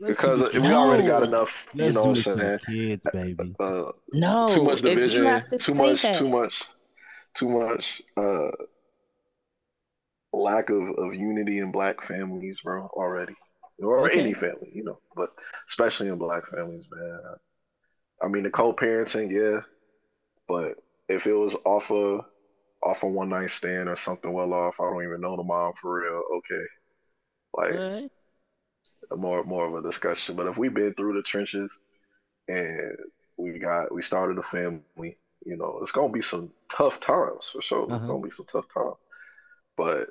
[0.00, 2.58] Let's Because the we already got enough, you Let's know what I'm saying?
[2.66, 3.54] kids, baby.
[3.58, 6.14] Uh, No, too much division, to too much, that.
[6.18, 6.64] too much,
[7.34, 8.50] too much uh
[10.32, 13.34] lack of, of unity in black families, bro, already.
[13.82, 14.20] Or Okay.
[14.20, 15.30] any family, you know, but
[15.68, 17.20] especially in black families, man.
[18.22, 19.60] I mean the co-parenting, yeah,
[20.48, 20.76] but
[21.08, 22.24] if it was off a
[22.82, 25.72] off a one night stand or something well off, I don't even know the mom
[25.80, 26.64] for real, okay.
[27.56, 28.10] Like All right.
[29.16, 30.36] more more of a discussion.
[30.36, 31.70] But if we've been through the trenches
[32.48, 32.96] and
[33.36, 37.62] we got we started a family, you know, it's gonna be some tough times for
[37.62, 37.84] sure.
[37.84, 38.06] It's Uh-huh.
[38.06, 38.96] gonna be some tough times.
[39.76, 40.08] But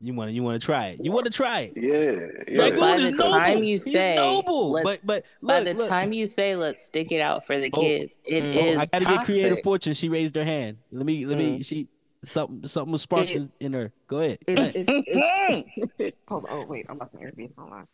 [0.00, 1.04] You want to you want to try it.
[1.04, 1.72] You want to try it.
[1.76, 2.68] yeah, yeah.
[2.70, 3.30] Dragoon By the noble.
[3.30, 4.72] time you He's say, noble.
[4.72, 5.88] let's- But but By look, the look.
[5.88, 8.82] time you say let's stick it out for the Oh, kids, it mm, is Oh,
[8.82, 9.94] I gotta get creative fortune.
[9.94, 10.78] She raised her hand.
[10.92, 11.64] Let me let me Mm.
[11.64, 11.88] she
[12.24, 13.92] something something was sparked It- in, in her.
[14.08, 14.38] Go ahead.
[14.46, 16.50] It, Go it's, it's, hold on.
[16.52, 17.50] Oh wait, I'm lost my Airbnb.
[17.56, 17.88] Hold on.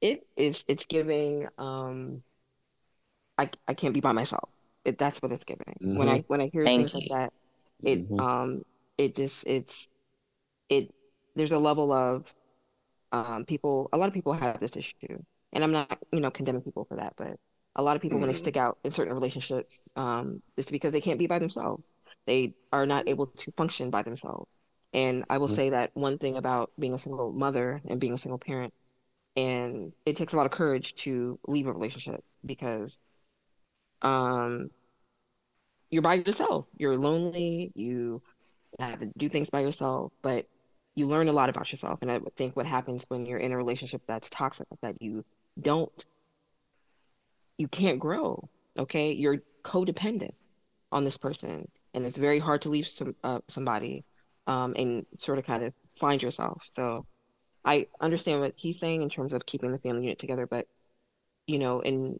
[0.00, 1.48] It it's it's giving.
[1.58, 2.22] Um,
[3.38, 4.48] I I can't be by myself.
[4.84, 5.74] It, that's what it's giving.
[5.80, 7.32] When I when I hear Thank things like that,
[7.84, 8.20] it Mhm.
[8.20, 8.62] um
[8.98, 9.88] it just it's
[10.68, 10.92] it.
[11.36, 12.32] There's a level of
[13.12, 13.88] um people.
[13.92, 15.18] A lot of people have this issue,
[15.52, 17.36] and I'm not you know condemning people for that, but
[17.76, 18.38] a lot of people when they Mhm.
[18.38, 21.90] stick out in certain relationships, um, it's because they can't be by themselves.
[22.26, 24.50] They are not able to function by themselves.
[24.92, 25.56] And I will Mhm.
[25.56, 28.72] say that one thing about being a single mother and being a single parent,
[29.36, 33.00] and it takes a lot of courage to leave a relationship because
[34.02, 34.70] um
[35.90, 36.66] you're by yourself.
[36.76, 38.22] You're lonely, you
[38.78, 40.46] have to do things by yourself, but
[40.96, 42.00] you learn a lot about yourself.
[42.02, 45.24] And I think what happens when you're in a relationship that's toxic, that you
[45.60, 45.92] don't
[47.58, 48.48] you can't grow.
[48.78, 49.12] Okay.
[49.12, 50.32] You're codependent
[50.92, 51.68] on this person.
[51.94, 54.04] And it's very hard to leave some uh, somebody
[54.46, 56.62] um, and sort of kind of find yourself.
[56.74, 57.06] So
[57.64, 60.66] I understand what he's saying in terms of keeping the family unit together, but
[61.46, 62.18] you know, and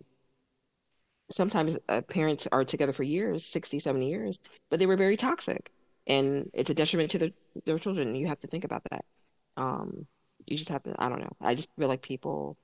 [1.31, 4.39] sometimes uh, parents are together for years, 60, 70 years,
[4.71, 5.71] but they were very toxic.
[6.07, 7.31] And it's a detriment to their,
[7.65, 8.15] their children.
[8.15, 9.05] You have to think about that.
[9.57, 10.07] Um,
[10.47, 11.33] you just have to, I don't know.
[11.41, 12.59] I just feel like people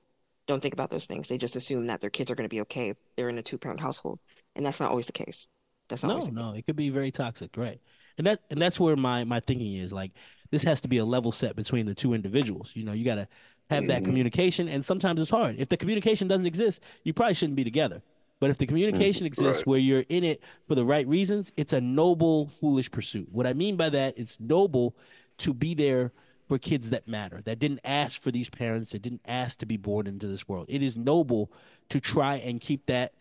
[0.47, 1.27] don't think about those things.
[1.27, 3.57] They just assume that their kids are going to be okay they're in a two
[3.57, 4.19] parent household.
[4.55, 5.47] And that's not always the case.
[5.91, 7.79] That's No, no, it could be very toxic, right?
[8.17, 10.11] And that and that's where my my thinking is like
[10.49, 12.71] this has to be a level set between the two individuals.
[12.73, 13.27] You know, you got to
[13.69, 14.05] have that Mhm.
[14.05, 15.55] communication, and sometimes it's hard.
[15.57, 18.01] If the communication doesn't exist, you probably shouldn't be together.
[18.39, 19.67] But if the communication exists right.
[19.67, 23.29] where you're in it for the right reasons, it's a noble, foolish pursuit.
[23.31, 24.95] What I mean by that, it's noble
[25.37, 26.11] to be there
[26.47, 29.77] for kids that matter, that didn't ask for these parents, that didn't ask to be
[29.77, 30.65] born into this world.
[30.69, 31.51] It is noble
[31.89, 33.13] to try and keep that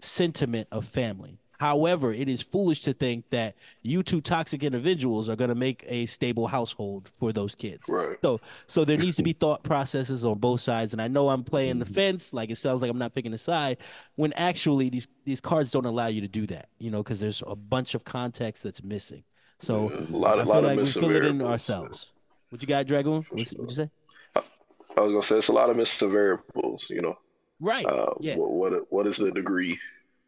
[0.00, 1.38] sentiment of family.
[1.58, 5.84] However, it is foolish to think that you two toxic individuals are going to make
[5.88, 7.88] a stable household for those kids.
[7.88, 8.18] Right.
[8.22, 10.92] So, so there needs to be thought processes on both sides.
[10.92, 11.94] And I know I'm playing the Mm-hmm.
[11.94, 13.78] fence, like it sounds like I'm not picking a side,
[14.16, 16.68] when actually these these cards don't allow you to do that.
[16.78, 19.24] You know, because there's a bunch of context that's missing.
[19.58, 22.12] So Yeah, a lot, I a feel lot like of we fill it in ourselves.
[22.50, 23.24] What you got, Dragoon?
[23.30, 23.90] What's, what'd you say?
[24.34, 26.86] I was gonna say it's a lot of missing variables.
[26.90, 27.18] You know,
[27.60, 27.86] Right.
[27.86, 28.36] uh, yeah.
[28.36, 29.78] what, what what is the degree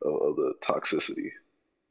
[0.02, 1.30] of, of the toxicity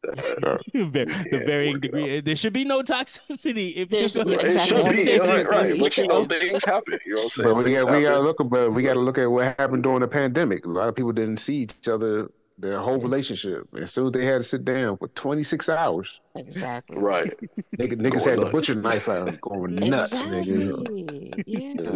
[0.04, 2.20] that the varying work it degree.
[2.22, 4.78] There should be no toxicity if There's- you're gonna- It exactly.
[4.84, 7.00] should be Stay right, right, but you know things happen.
[7.06, 7.56] You know what I'm saying?
[7.56, 9.56] But we got we got to look at but we got to look at what
[9.60, 10.66] happened during the pandemic.
[10.66, 12.30] A lot of people didn't see each other
[12.60, 13.68] their whole relationship.
[13.80, 16.98] As soon as they had to sit down for 26 hours, Exactly.
[16.98, 17.34] Right.
[17.78, 20.88] nigga, niggas Going had the butcher knife out, going nuts, nigga.
[20.98, 21.44] Exactly.
[21.46, 21.74] Yeah.
[21.80, 21.88] Uh,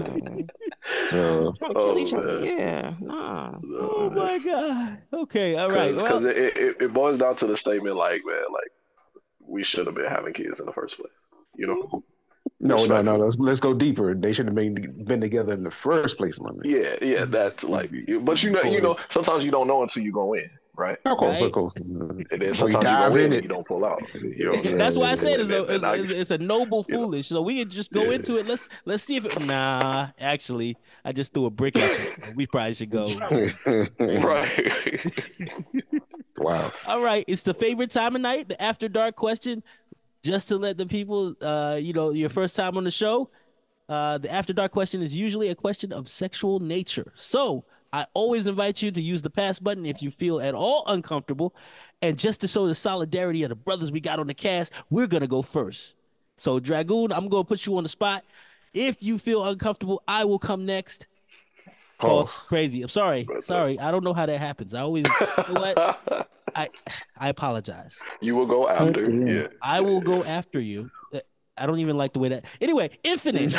[1.09, 2.41] Trying to kill Oh, each other.
[2.41, 2.57] man.
[2.59, 2.93] Yeah.
[2.99, 3.57] Nah.
[3.79, 4.97] Oh my god.
[5.13, 5.93] Okay, all right.
[5.95, 8.71] Because Well, it, it, it boils down to the statement like, man, like
[9.39, 11.11] we should have been having kids in the first place.
[11.55, 12.03] You know?
[12.61, 13.17] No, no, no.
[13.17, 14.13] Let's let's go deeper.
[14.13, 16.61] They should have been been together in the first place, my man.
[16.63, 18.23] Yeah, yeah, that's like mm-hmm.
[18.23, 20.97] but you know you know, sometimes you don't know until you go in, right?
[21.05, 21.43] Of course, Right.
[21.45, 21.73] of course.
[21.77, 23.43] And then Before you sometimes you dive go in in and it.
[23.43, 24.01] you don't pull out.
[24.13, 26.85] You know what that's why I said it's a, it's, I- it's, it's a noble
[26.87, 27.03] you know.
[27.05, 27.27] foolish.
[27.27, 28.15] So we could just go Yeah.
[28.15, 28.47] into it.
[28.47, 29.39] Let's let's see if it.
[29.41, 32.33] Nah, actually, I just threw a brick at you.
[32.35, 33.05] We probably should go.
[33.99, 35.01] Right.
[36.37, 36.71] wow.
[36.85, 39.63] All right, it's the favorite time of night, the after dark question.
[40.23, 43.29] Just to let the people, uh, you know, your first time on the show,
[43.89, 47.11] uh, the after dark question is usually a question of sexual nature.
[47.15, 50.83] So I always invite you to use the pass button if you feel at all
[50.87, 51.55] uncomfortable.
[52.01, 55.07] And just to show the solidarity of the brothers we got on the cast, we're
[55.07, 55.97] gonna go first.
[56.37, 58.23] So Dragoon, I'm gonna put you on the spot.
[58.73, 61.07] If you feel uncomfortable, I will come next.
[61.99, 62.81] Oh, crazy.
[62.81, 63.25] I'm sorry.
[63.25, 63.41] Brother.
[63.41, 63.79] Sorry.
[63.79, 64.73] I don't know how that happens.
[64.73, 66.29] I always you know what?
[66.55, 66.69] I
[67.17, 68.01] I apologize.
[68.21, 69.03] you will go after.
[69.03, 69.27] damn.
[69.27, 69.47] Yeah.
[69.61, 70.89] I will go after you.
[71.57, 72.45] I don't even like the way that.
[72.59, 73.55] Anyway, Infinite,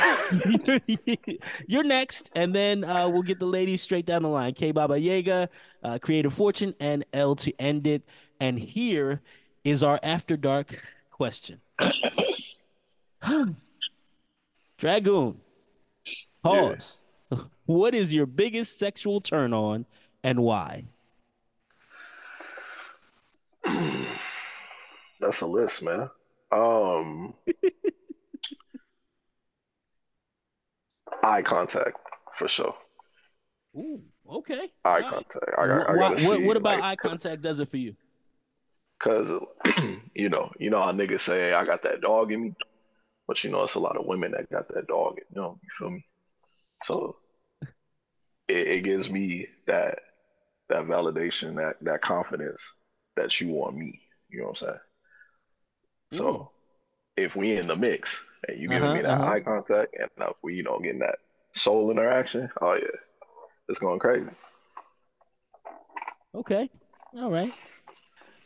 [1.68, 4.54] you're next, and then uh, we'll get the ladies straight down the line.
[4.54, 5.48] K Baba Yaga,
[5.84, 8.02] uh, Creative Fortune, and L to end it.
[8.40, 9.20] And here
[9.62, 10.82] is our after dark
[11.12, 11.60] question.
[14.78, 15.40] Dragoon,
[16.42, 17.04] pause.
[17.66, 19.86] What is your biggest sexual turn on,
[20.24, 20.86] and why?
[25.20, 26.10] That's a list, man.
[26.50, 27.34] Um
[31.22, 31.96] eye contact
[32.36, 32.74] for sure.
[33.76, 34.70] Ooh, okay.
[34.84, 35.10] Eye All right.
[35.10, 35.58] contact.
[35.58, 37.94] I, got, I Wha- gotta what, what about like, eye contact does it for you?
[39.00, 39.28] Cause
[40.14, 42.54] you know, you know how niggas say I got that dog in me,
[43.26, 45.16] but you know it's a lot of women that got that dog.
[45.18, 46.04] You know, you feel me?
[46.84, 47.16] So
[48.48, 49.98] it, it gives me that
[50.68, 52.62] that validation, that that confidence
[53.16, 54.00] that you want me.
[54.30, 54.80] You know what I'm saying?
[56.12, 56.50] So
[57.16, 59.24] if we in the mix and you giving Uh-huh, me that uh-huh.
[59.24, 61.18] eye contact, and if we you know getting that
[61.54, 63.00] soul interaction, oh yeah,
[63.68, 64.30] it's going crazy.
[66.34, 66.70] Okay.
[67.16, 67.54] All right.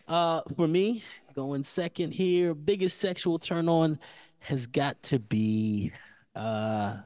[0.08, 1.02] Uh for me,
[1.34, 3.98] going second here, biggest sexual turn on
[4.40, 5.92] has got to be
[6.34, 6.98] uh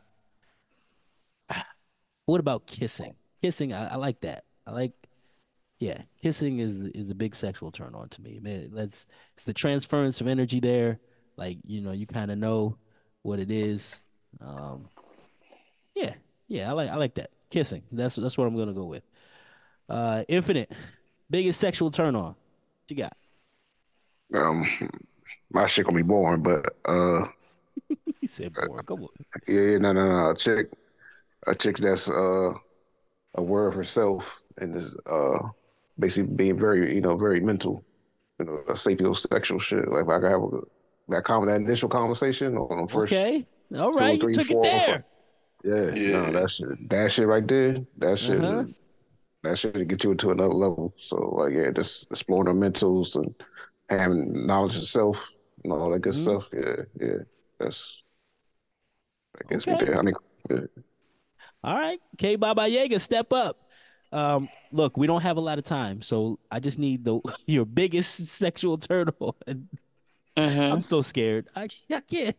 [2.27, 3.15] what about kissing?
[3.43, 4.45] Kissing, I, I like that.
[4.67, 4.93] I like
[5.81, 8.39] yeah, kissing is is a big sexual turn on to me.
[8.41, 11.01] Man, that's it's the transference of energy there.
[11.37, 12.77] Like, you know, you kind of know
[13.23, 14.03] what it is.
[14.41, 14.91] Um
[15.97, 16.15] yeah,
[16.49, 17.31] yeah, I like I like that.
[17.51, 17.83] Kissing.
[17.91, 19.03] That's that's what I'm gonna go with.
[19.89, 20.71] Uh Infinite,
[21.31, 22.35] biggest sexual turn on.
[22.35, 22.37] What
[22.89, 23.17] you got?
[24.33, 24.67] Um,
[25.51, 27.25] my shit gonna be boring, but uh,
[28.21, 28.85] He said boring.
[28.85, 29.09] Come on.
[29.49, 30.31] yeah, yeah, no, no, no.
[30.31, 30.71] A chick,
[31.47, 32.53] a chick that's uh
[33.35, 34.25] aware of herself
[34.59, 35.39] and is uh
[36.01, 37.85] basically being very, you know, very mental,
[38.39, 39.89] you know, a sapiosexual shit.
[39.89, 40.61] Like if I can have a,
[41.09, 43.47] that con that initial conversation on the first, Okay.
[43.77, 45.05] all right, two, right, you took four, it there.
[45.65, 46.31] yeah, Yeah.
[46.31, 48.65] no, that shit, that shit right there, that shit, Uh-huh.
[49.43, 50.95] that shit to get you into another level.
[51.09, 53.35] So like, yeah, just exploring the mentals and
[53.89, 55.19] having knowledge of self
[55.65, 56.23] and all that good Mhm.
[56.23, 56.45] stuff.
[56.53, 57.19] Yeah, yeah,
[57.59, 58.03] that's
[59.39, 59.85] that gets me Okay.
[59.87, 59.99] there.
[59.99, 60.15] I mean,
[61.63, 62.01] All right.
[62.19, 63.69] K Baba Yaga, step up.
[64.13, 67.65] Um, look, we don't have a lot of time, so I just need the your
[67.65, 69.69] biggest sexual turn on.
[70.37, 70.73] Mhm.
[70.73, 71.49] I'm so scared.
[71.55, 72.37] I, I can't.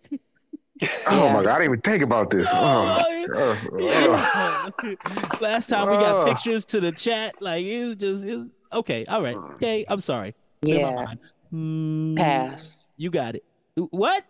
[1.08, 1.34] oh Yeah.
[1.34, 2.48] my god, I didn't even think about this.
[2.52, 3.80] Oh, Oh, oh, oh.
[3.80, 4.96] Yeah.
[5.42, 6.26] Last time we got Oh.
[6.26, 9.06] pictures to the chat, like it was just it was, okay.
[9.06, 9.36] All right.
[9.56, 10.34] Okay, I'm sorry.
[10.64, 10.92] Clear Yeah.
[10.96, 11.20] mind.
[11.52, 12.90] Hmm, Pass.
[12.98, 13.44] You got it.
[13.76, 14.24] What?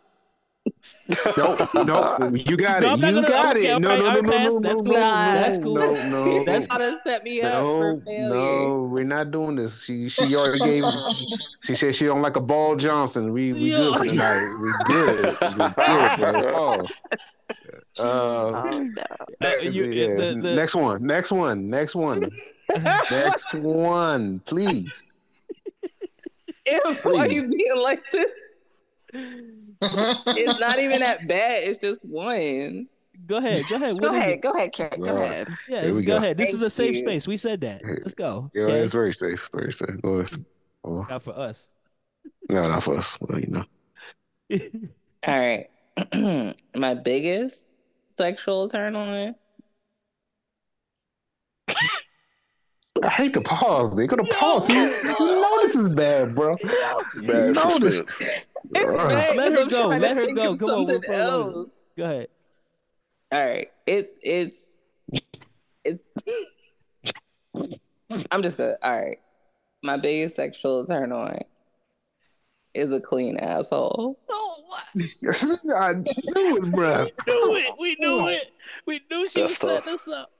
[1.35, 2.99] No, no, you got No, it.
[2.99, 3.79] You gonna- got okay, it.
[3.81, 4.93] No, okay, no, all no, right, no, no, That's no, cool.
[4.93, 5.73] no, That's no, cool.
[5.75, 8.29] No, no, That's- How to set me up for failure.
[8.29, 9.81] no, we're not doing this.
[9.83, 10.83] She she already gave.
[11.15, 13.33] She, she said she don't like a ball Johnson.
[13.33, 14.53] We we good tonight.
[14.61, 15.25] We good.
[15.25, 16.53] We good, bro.
[16.55, 16.87] Oh.
[17.99, 18.03] Uh,
[18.63, 19.03] Oh, no.
[19.43, 20.15] Uh, you- yeah.
[20.15, 21.05] the- the- Next one.
[21.05, 21.69] Next one.
[21.69, 22.29] Next one.
[22.79, 24.89] Next one, please.
[26.67, 28.27] Ew, why are you being like this?
[29.13, 31.63] It's not even that bad.
[31.63, 32.87] It's just one.
[33.27, 33.63] Go ahead.
[33.69, 33.99] Go ahead.
[33.99, 34.29] Go What is ahead.
[34.33, 34.41] it?
[34.41, 34.99] Go ahead, Kat.
[34.99, 35.47] Go ahead.
[35.69, 36.17] Yeah, go go.
[36.17, 36.37] ahead.
[36.37, 37.01] This is a safe you.
[37.01, 37.27] space.
[37.27, 37.81] We said that.
[37.85, 38.49] Let's go.
[38.53, 38.79] Yeah, Okay?
[38.79, 39.39] it's very safe.
[39.53, 40.01] Very safe.
[40.01, 40.45] Go ahead.
[40.83, 41.67] Oh, Not for us.
[42.49, 43.07] no, not for us.
[43.19, 43.65] Well, you know.
[45.27, 46.55] All right.
[46.75, 47.71] My biggest
[48.17, 49.35] sexual turn on
[53.03, 53.95] I hate the pause.
[53.95, 54.69] They go to pause.
[54.69, 56.55] You, you know this is bad, bro.
[57.23, 58.45] Bad No, this- suspense.
[58.71, 59.87] Bad Let 'cause her go.
[59.87, 60.51] Let her think go.
[60.51, 61.55] of Come on, we'll something prolong it.
[61.55, 61.67] else.
[61.97, 62.27] Go ahead.
[63.31, 63.71] All right.
[63.87, 64.57] It's it's
[65.83, 66.03] it's
[68.31, 69.17] I'm just gonna all right.
[69.83, 71.39] My biggest sexual turn on
[72.73, 74.19] is a clean asshole.
[74.29, 74.83] Oh, what?
[75.75, 77.07] I knew it, bro.
[77.27, 77.75] we knew it.
[77.79, 78.51] We knew it.
[78.85, 79.71] We knew she was tough.
[79.77, 80.31] setting us up.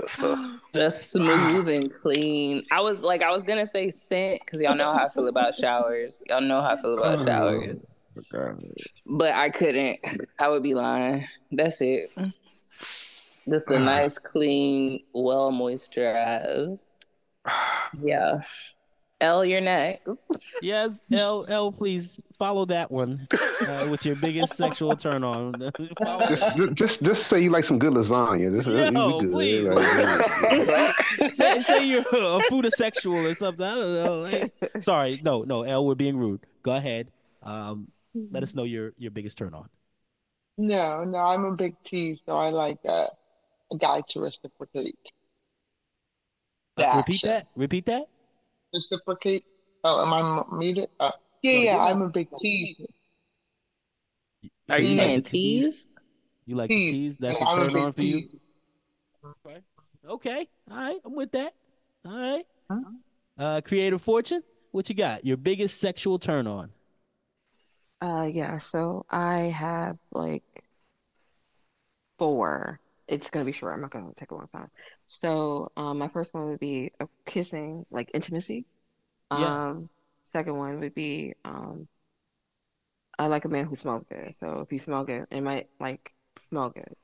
[0.00, 0.60] That's tough.
[0.74, 2.64] Just smooth and clean.
[2.70, 5.54] I was like, I was gonna say scent because y'all know how I feel about
[5.54, 6.22] showers.
[6.28, 7.86] Y'all know how I feel about oh, showers,
[9.06, 9.98] but I couldn't.
[10.38, 11.26] I would be lying.
[11.50, 12.10] That's it.
[13.48, 16.88] Just a nice, clean, well moisturized.
[18.02, 18.42] Yeah.
[19.20, 20.08] L, you're next.
[20.62, 21.72] Yes, L L.
[21.72, 23.26] Please follow that one
[23.66, 25.54] uh, with your biggest sexual turn on.
[26.28, 28.52] Just, just, just say you like some good lasagna.
[28.52, 29.32] This, Yo, good.
[29.32, 29.64] please.
[29.64, 33.66] Like, say, say you're a foodosexual or something.
[33.66, 34.20] I don't know.
[34.20, 34.52] Like-
[34.84, 36.40] sorry, no, no, L, we're being rude.
[36.62, 37.10] Go ahead.
[37.42, 37.88] Um,
[38.30, 39.68] let us know your your biggest turn on.
[40.58, 43.06] No, no, I'm a big T, so I like uh,
[43.72, 44.96] a guy to reciprocate.
[46.76, 47.48] The Uh, repeat that.
[47.56, 48.08] Repeat that.
[48.72, 49.44] Reciprocate.
[49.84, 50.88] Oh, am I muted?
[50.98, 51.10] Uh,
[51.42, 52.76] yeah, No, yeah, I'm a big T.
[54.70, 55.64] Are So you like tease?
[55.74, 55.94] tease?
[56.46, 56.90] You like the Tease.
[56.90, 57.16] tease?
[57.18, 58.28] That's a I'm a turn big on for you.
[59.46, 59.58] Okay.
[60.08, 60.48] Okay.
[60.70, 60.98] All right.
[61.04, 61.54] I'm with that.
[62.04, 62.44] All right.
[62.70, 62.80] Huh?
[63.38, 64.42] Uh, creative fortune.
[64.72, 65.24] What you got?
[65.24, 66.70] Your biggest sexual turn on.
[68.00, 70.44] Uh, yeah, so I have like
[72.18, 72.80] four.
[73.08, 73.74] It's gonna be short.
[73.74, 74.70] I'm not gonna take a long time.
[75.06, 78.66] So, um, my first one would be a kissing, like intimacy.
[79.30, 79.68] Yeah.
[79.70, 79.90] Um,
[80.24, 81.88] second one would be um,
[83.18, 84.34] I like a man who smells good.
[84.40, 86.94] So if you smell good, it might like smell good.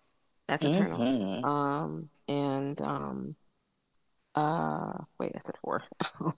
[0.49, 1.01] That's a turn on.
[1.01, 1.45] Mhm.
[1.45, 3.37] Um, and um,
[4.35, 5.83] uh, wait, I said four.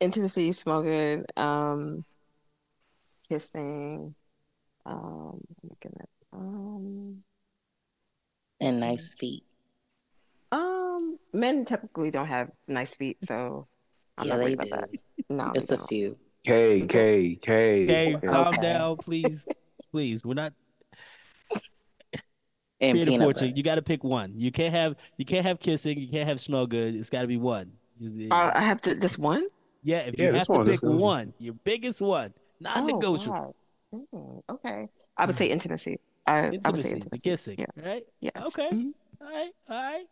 [0.00, 1.26] Intimacy, smell good.
[1.36, 2.04] Um,
[3.28, 4.14] kissing.
[4.86, 6.08] Um, oh my goodness.
[6.32, 7.24] Um,
[8.60, 9.44] And nice feet.
[10.52, 13.66] um, men typically don't have nice feet, so
[14.16, 14.76] I'm Yeah, not they worried about do.
[14.76, 15.00] that.
[15.28, 16.16] No, It's a few.
[16.44, 17.86] K, K, K.
[17.86, 18.62] Hey, calm Okay.
[18.62, 19.48] down, please.
[19.92, 20.24] Please.
[20.24, 20.52] We're not
[22.80, 23.48] And creative peanut fortune.
[23.48, 23.56] butter.
[23.56, 24.34] You got to pick one.
[24.36, 25.98] You can't have you can't have kissing.
[25.98, 26.94] You can't have smell good.
[26.94, 27.72] It's got to be one.
[28.30, 29.46] Uh, I have to just one.
[29.82, 30.98] yeah, if Yeah, you this have to one, pick one.
[30.98, 33.36] one, your biggest one, non-negotiable.
[33.36, 33.54] Oh,
[33.90, 34.04] wow.
[34.14, 34.88] Mm, okay.
[35.16, 35.98] I would say intimacy.
[36.26, 37.66] I, I would say Intimacy, kissing, Yeah.
[37.88, 38.02] right?
[38.20, 38.32] Yes.
[38.46, 38.68] Okay.
[38.70, 38.92] Mhm.
[39.20, 40.04] All right, all right.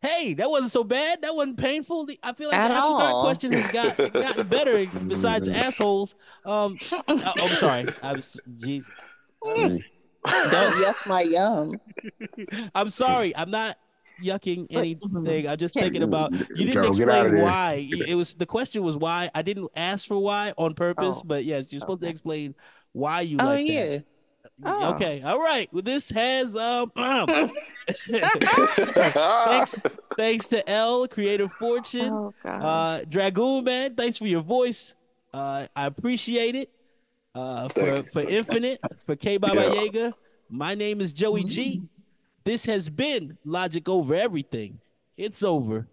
[0.00, 1.22] Hey, that wasn't so bad.
[1.22, 2.08] That wasn't painful.
[2.22, 3.22] I feel like At the after dark all.
[3.22, 4.86] question has got gotten better.
[5.06, 6.14] Besides assholes,
[6.44, 7.86] um, I, I'm sorry.
[8.02, 8.90] I was, Jesus.
[9.44, 9.82] Don't
[10.24, 11.80] yuck my yum.
[12.74, 13.36] I'm sorry.
[13.36, 13.76] I'm not
[14.22, 15.48] yucking anything.
[15.48, 16.32] I'm just Can't- thinking about.
[16.32, 17.88] You didn't Joe, get out of explain why.
[18.08, 19.30] It was the question was why.
[19.34, 22.54] I didn't ask for why on purpose, Oh, but yes, you're supposed to explain
[22.92, 23.86] why you Oh like yeah.
[23.86, 24.04] that.
[24.64, 24.94] Oh.
[24.94, 25.22] Okay.
[25.22, 25.68] All right.
[25.72, 26.92] Well, this has um.
[28.08, 29.74] thanks,
[30.16, 33.94] thanks to L Creative Fortune, Oh uh, Dragoon Man.
[33.94, 34.94] Thanks for your voice.
[35.34, 36.70] Uh, I appreciate it.
[37.34, 39.82] Uh, for for Infinite, for K Baba Yeah.
[39.82, 40.14] Yaga.
[40.50, 41.82] My name is Joey G.
[42.44, 44.80] This has been Logic Over Everything.
[45.16, 45.88] It's over,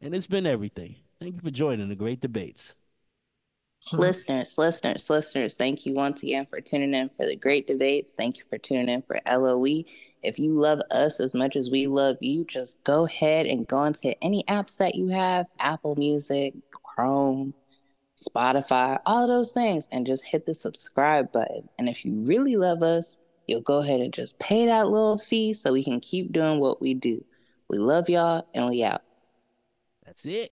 [0.00, 0.96] and it's been everything.
[1.20, 2.76] Thank you for joining the great debates.
[3.88, 4.00] Mm-hmm.
[4.00, 8.12] Listeners, listeners, listeners, thank you once again for tuning in for the great debates.
[8.12, 9.84] Thank you for tuning in for LOE.
[10.22, 13.82] If you love us as much as we love you, just go ahead and go
[13.84, 17.54] into any apps that you have Apple Music, Chrome,
[18.16, 21.68] Spotify, all of those things, and just hit the subscribe button.
[21.78, 25.54] And if you really love us, you'll go ahead and just pay that little fee
[25.54, 27.24] so we can keep doing what we do.
[27.68, 29.02] We love y'all and we out.
[30.04, 30.50] That's it.